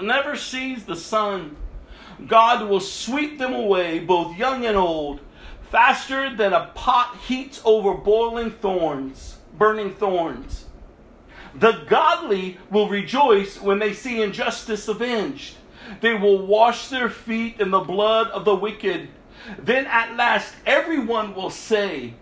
[0.00, 1.56] never sees the sun.
[2.26, 5.20] God will sweep them away, both young and old,
[5.70, 10.66] faster than a pot heats over boiling thorns, burning thorns.
[11.54, 15.56] The godly will rejoice when they see injustice avenged.
[16.00, 19.08] They will wash their feet in the blood of the wicked.
[19.58, 22.14] Then at last everyone will say,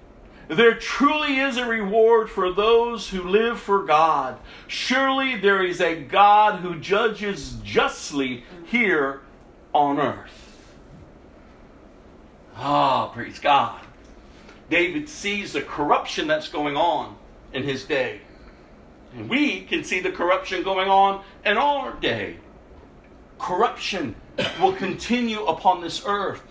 [0.48, 4.38] There truly is a reward for those who live for God.
[4.66, 9.20] Surely there is a God who judges justly here
[9.74, 10.74] on earth.
[12.56, 13.80] Ah, praise God.
[14.70, 17.16] David sees the corruption that's going on
[17.52, 18.20] in his day.
[19.14, 22.36] And we can see the corruption going on in our day.
[23.38, 24.14] Corruption
[24.60, 26.42] will continue upon this earth.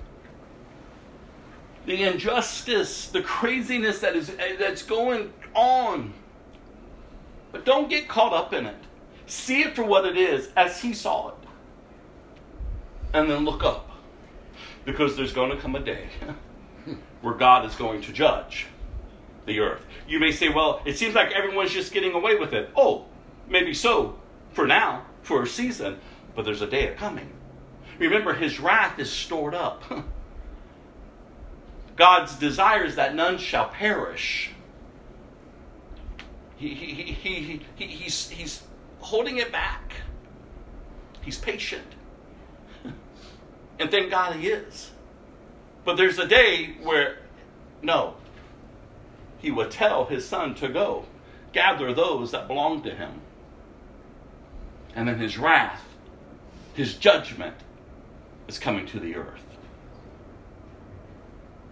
[1.85, 6.13] The injustice, the craziness that is that's going on.
[7.51, 8.75] But don't get caught up in it.
[9.25, 11.35] See it for what it is, as he saw it.
[13.13, 13.89] And then look up.
[14.83, 16.07] Because there's going to come a day
[17.21, 18.67] where God is going to judge
[19.47, 19.83] the earth.
[20.07, 22.69] You may say, well, it seems like everyone's just getting away with it.
[22.75, 23.05] Oh,
[23.47, 24.19] maybe so
[24.51, 25.99] for now, for a season,
[26.35, 27.31] but there's a day coming.
[27.97, 29.83] Remember, his wrath is stored up.
[31.95, 34.51] God's desire is that none shall perish.
[36.57, 38.63] He, he, he, he, he, he's, he's
[38.99, 39.93] holding it back.
[41.21, 41.87] He's patient.
[43.79, 44.91] and thank God he is.
[45.85, 47.19] But there's a day where,
[47.81, 48.15] no,
[49.39, 51.05] he would tell his son to go
[51.53, 53.21] gather those that belong to him.
[54.95, 55.83] And then his wrath,
[56.73, 57.55] his judgment
[58.47, 59.43] is coming to the earth.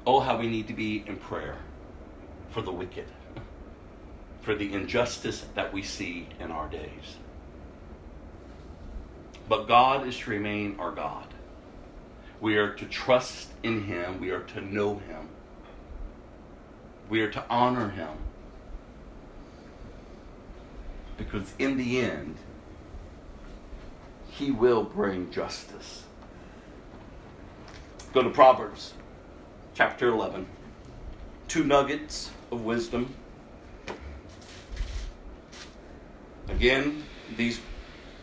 [0.07, 1.57] Oh, how we need to be in prayer
[2.49, 3.05] for the wicked,
[4.41, 7.17] for the injustice that we see in our days.
[9.49, 11.27] But God is to remain our God.
[12.41, 15.29] We are to trust in Him, we are to know Him.
[17.09, 18.17] We are to honor him.
[21.17, 22.35] Because in the end,
[24.29, 26.03] he will bring justice.
[28.13, 28.93] Go to Proverbs
[29.73, 30.47] chapter 11.
[31.47, 33.13] Two nuggets of wisdom.
[36.49, 37.03] Again,
[37.37, 37.59] these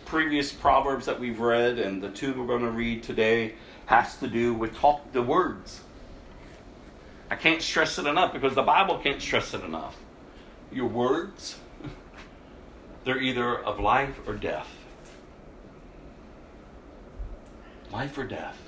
[0.05, 3.55] previous proverbs that we've read and the two we're going to read today
[3.87, 5.81] has to do with talk the words
[7.33, 9.97] I can't stress it enough because the Bible can't stress it enough.
[10.71, 11.57] Your words,
[13.05, 14.69] they're either of life or death.
[17.91, 18.59] Life or death.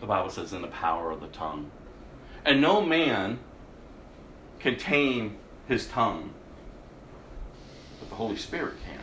[0.00, 1.70] The Bible says in the power of the tongue.
[2.44, 3.38] And no man
[4.58, 5.36] can tame
[5.68, 6.34] his tongue,
[8.00, 8.98] but the Holy Spirit can.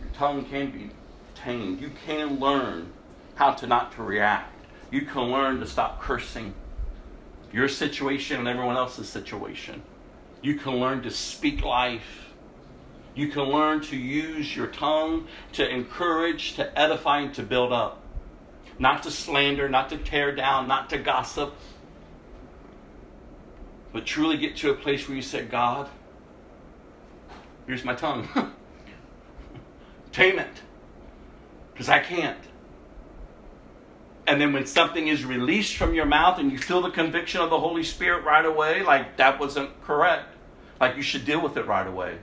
[0.00, 0.90] Your tongue can be
[1.34, 1.80] tamed.
[1.80, 2.92] You can learn
[3.34, 4.64] how to not to react.
[4.92, 6.54] You can learn to stop cursing
[7.54, 9.80] your situation and everyone else's situation.
[10.42, 12.32] You can learn to speak life.
[13.14, 18.02] You can learn to use your tongue to encourage, to edify, and to build up.
[18.80, 21.54] Not to slander, not to tear down, not to gossip.
[23.92, 25.88] But truly get to a place where you say, God,
[27.68, 28.28] here's my tongue.
[30.12, 30.62] Tame it.
[31.72, 32.44] Because I can't.
[34.26, 37.50] And then when something is released from your mouth and you feel the conviction of
[37.50, 40.28] the Holy Spirit right away, like that wasn't correct,
[40.80, 42.18] like you should deal with it right away.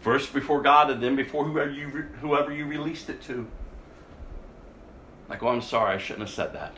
[0.00, 1.88] First before God and then before whoever you,
[2.20, 3.46] whoever you released it to.
[5.28, 6.76] Like, oh, I'm sorry, I shouldn't have said that.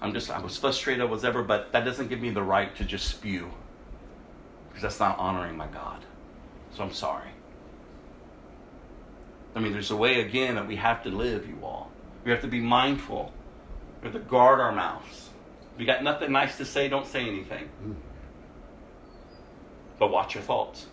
[0.00, 2.84] I'm just, I was frustrated was ever, but that doesn't give me the right to
[2.84, 3.50] just spew.
[4.68, 6.04] Because that's not honoring my God.
[6.74, 7.30] So I'm sorry.
[9.56, 11.90] I mean, there's a way, again, that we have to live, you all.
[12.24, 13.32] We have to be mindful.
[14.02, 15.30] We have to guard our mouths.
[15.74, 17.64] If you got nothing nice to say, don't say anything.
[17.64, 17.92] Hmm.
[19.98, 20.86] But watch your thoughts.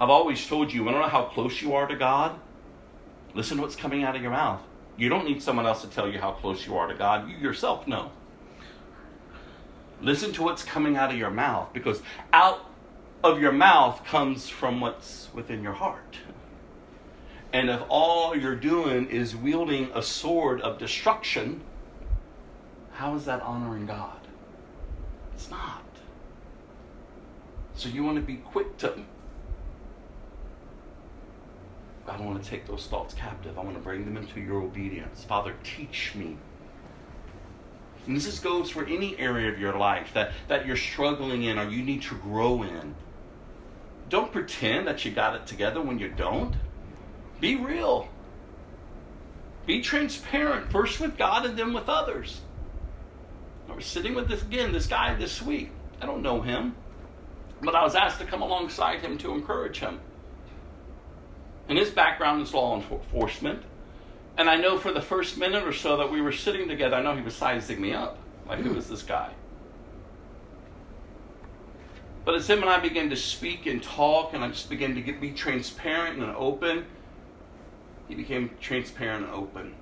[0.00, 2.38] I've always told you, I don't know how close you are to God.
[3.34, 4.60] Listen to what's coming out of your mouth.
[4.96, 7.30] You don't need someone else to tell you how close you are to God.
[7.30, 8.10] You yourself know.
[10.00, 12.66] Listen to what's coming out of your mouth because out
[13.22, 16.16] of your mouth comes from what's within your heart.
[17.52, 21.60] And if all you're doing is wielding a sword of destruction,
[22.92, 24.20] how is that honoring God?
[25.34, 25.84] It's not.
[27.74, 28.94] So you want to be quick to
[32.08, 33.58] I want to take those thoughts captive.
[33.58, 35.24] I want to bring them into your obedience.
[35.24, 36.36] Father, teach me.
[38.06, 41.68] And this goes for any area of your life that, that you're struggling in or
[41.68, 42.94] you need to grow in.
[44.08, 46.54] Don't pretend that you got it together when you don't.
[47.42, 48.08] Be real.
[49.66, 52.40] Be transparent, first with God and then with others.
[53.68, 55.72] I was sitting with this again, this guy this week.
[56.00, 56.76] I don't know him,
[57.60, 59.98] but I was asked to come alongside him to encourage him.
[61.68, 63.64] And his background is law enforcement.
[64.38, 67.02] And I know for the first minute or so that we were sitting together, I
[67.02, 68.18] know he was sizing me up.
[68.46, 69.32] Like, who is this guy?
[72.24, 75.00] But as him and I began to speak and talk, and I just began to
[75.00, 76.86] get, be transparent and open,
[78.08, 79.74] he became transparent and open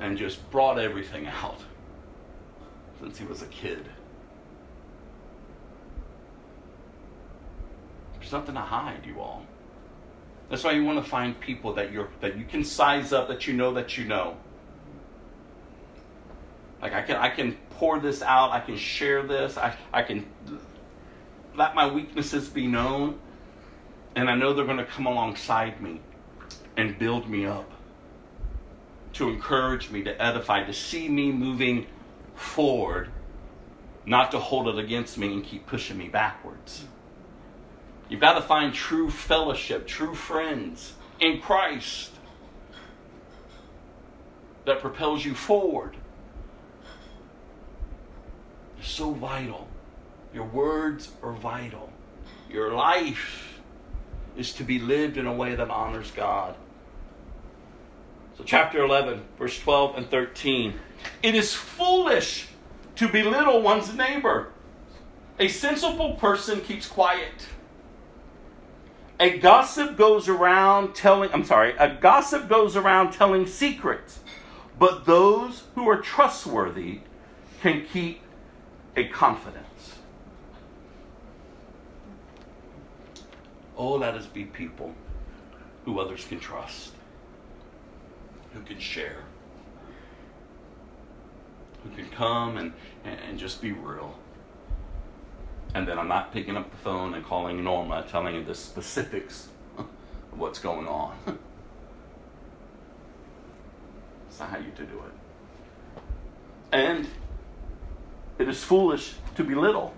[0.00, 1.60] and just brought everything out
[3.00, 3.88] since he was a kid.
[8.18, 9.44] There's nothing to hide, you all.
[10.48, 13.46] That's why you want to find people that you're that you can size up, that
[13.46, 14.36] you know that you know.
[16.80, 20.26] Like I can I can pour this out, I can share this, I, I can
[21.56, 23.18] let my weaknesses be known,
[24.14, 26.00] and I know they're going to come alongside me
[26.76, 27.70] and build me up,
[29.14, 31.86] to encourage me, to edify, to see me moving
[32.34, 33.10] forward,
[34.06, 36.84] not to hold it against me and keep pushing me backwards.
[38.08, 42.10] You've got to find true fellowship, true friends in Christ
[44.66, 45.96] that propels you forward.
[48.78, 49.68] It's so vital.
[50.34, 51.90] Your words are vital.
[52.50, 53.60] Your life
[54.36, 56.56] is to be lived in a way that honors God.
[58.36, 60.74] So, chapter 11, verse 12 and 13.
[61.22, 62.48] It is foolish
[62.96, 64.52] to belittle one's neighbor.
[65.38, 67.46] A sensible person keeps quiet.
[69.20, 74.18] A gossip goes around telling, I'm sorry, a gossip goes around telling secrets,
[74.78, 77.00] but those who are trustworthy
[77.60, 78.20] can keep
[78.96, 79.94] a confidence.
[83.76, 84.94] Oh, let us be people
[85.84, 86.93] who others can trust,
[88.54, 89.18] who can share,
[91.82, 92.72] who can come and,
[93.04, 94.14] and just be real.
[95.74, 99.48] And then I'm not picking up the phone and calling Norma, telling her the specifics
[99.76, 99.86] of
[100.38, 101.16] what's going on.
[104.28, 105.12] That's not how you to do it.
[106.72, 107.08] And
[108.38, 109.94] it is foolish to belittle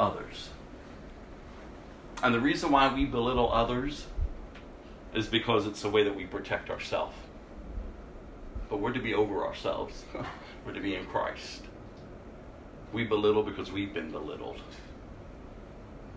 [0.00, 0.48] others.
[2.22, 4.06] And the reason why we belittle others
[5.14, 7.16] is because it's the way that we protect ourselves.
[8.72, 10.02] But we're to be over ourselves,
[10.66, 11.64] we're to be in Christ.
[12.90, 14.62] We belittle because we've been belittled.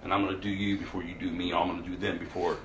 [0.02, 1.52] And I'm going to do you before you do me.
[1.52, 2.56] I'm going to do them before.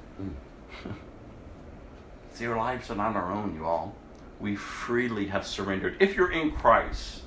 [2.35, 3.97] See, our lives are not our own, you all.
[4.39, 5.97] We freely have surrendered.
[5.99, 7.23] If you're in Christ,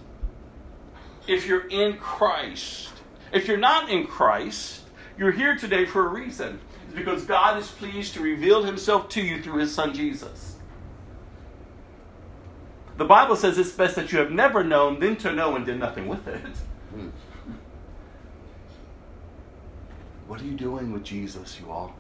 [1.28, 2.94] if you're in Christ,
[3.34, 4.84] if you're not in Christ,
[5.18, 6.62] you're here today for a reason.
[6.86, 10.53] It's because God is pleased to reveal himself to you through his son Jesus.
[12.98, 15.80] The Bible says it's best that you have never known than to know and did
[15.80, 16.42] nothing with it.
[16.94, 17.10] Hmm.
[20.28, 21.96] What are you doing with Jesus, you all?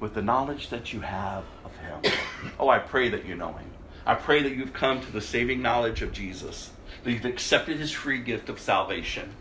[0.00, 2.12] With the knowledge that you have of him.
[2.58, 3.70] Oh, I pray that you know him.
[4.04, 6.70] I pray that you've come to the saving knowledge of Jesus,
[7.02, 9.34] that you've accepted his free gift of salvation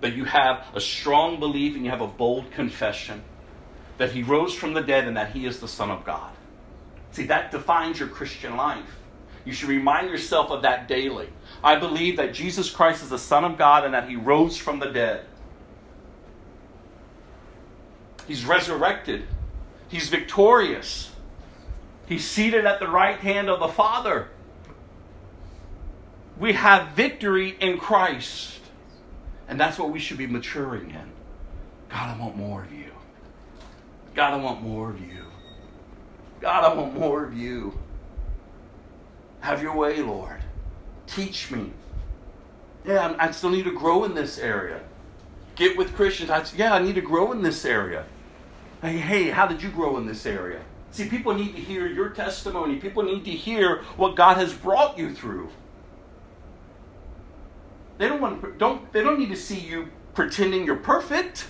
[0.00, 3.22] that you have a strong belief and you have a bold confession
[3.98, 6.32] that he rose from the dead and that he is the Son of God.
[7.12, 8.98] See, that defines your Christian life.
[9.44, 11.28] You should remind yourself of that daily.
[11.62, 14.78] I believe that Jesus Christ is the Son of God and that he rose from
[14.78, 15.24] the dead.
[18.26, 19.24] He's resurrected,
[19.88, 21.10] he's victorious,
[22.06, 24.28] he's seated at the right hand of the Father.
[26.38, 28.60] We have victory in Christ.
[29.50, 31.10] And that's what we should be maturing in.
[31.88, 32.92] God, I want more of you.
[34.14, 35.24] God, I want more of you.
[36.40, 37.78] God, I want more of you.
[39.40, 40.40] Have your way, Lord.
[41.06, 41.72] Teach me.
[42.84, 44.80] Yeah, I still need to grow in this area.
[45.54, 46.30] Get with Christians.
[46.30, 48.06] I, yeah, I need to grow in this area.
[48.80, 50.60] Hey, hey, how did you grow in this area?
[50.90, 52.76] See, people need to hear your testimony.
[52.76, 55.50] People need to hear what God has brought you through.
[57.98, 61.46] They don't want don't they don't need to see you pretending you're perfect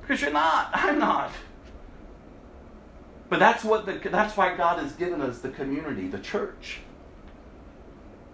[0.00, 0.70] because you're not.
[0.72, 1.30] I'm not.
[3.32, 6.80] But that's what the, that's why God has given us the community, the church.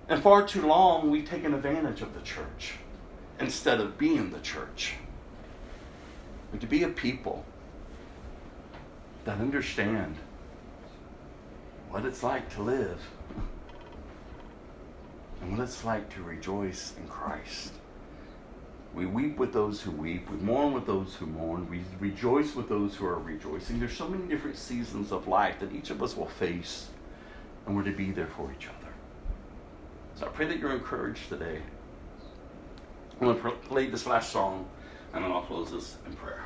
[0.08, 2.72] And far too long we've taken advantage of the church
[3.38, 4.94] instead of being the church.
[6.50, 7.44] And to be a people
[9.22, 10.16] that understand
[11.90, 13.00] what it's like to live
[15.40, 17.72] and what it's like to rejoice in Christ.
[18.94, 20.28] We weep with those who weep.
[20.30, 21.68] We mourn with those who mourn.
[21.68, 23.78] We rejoice with those who are rejoicing.
[23.78, 26.88] There's so many different seasons of life that each of us will face,
[27.66, 28.92] and we're to be there for each other.
[30.14, 31.60] So I pray that you're encouraged today.
[33.20, 34.66] I'm going to play this last song,
[35.12, 36.44] and then I'll close this in prayer.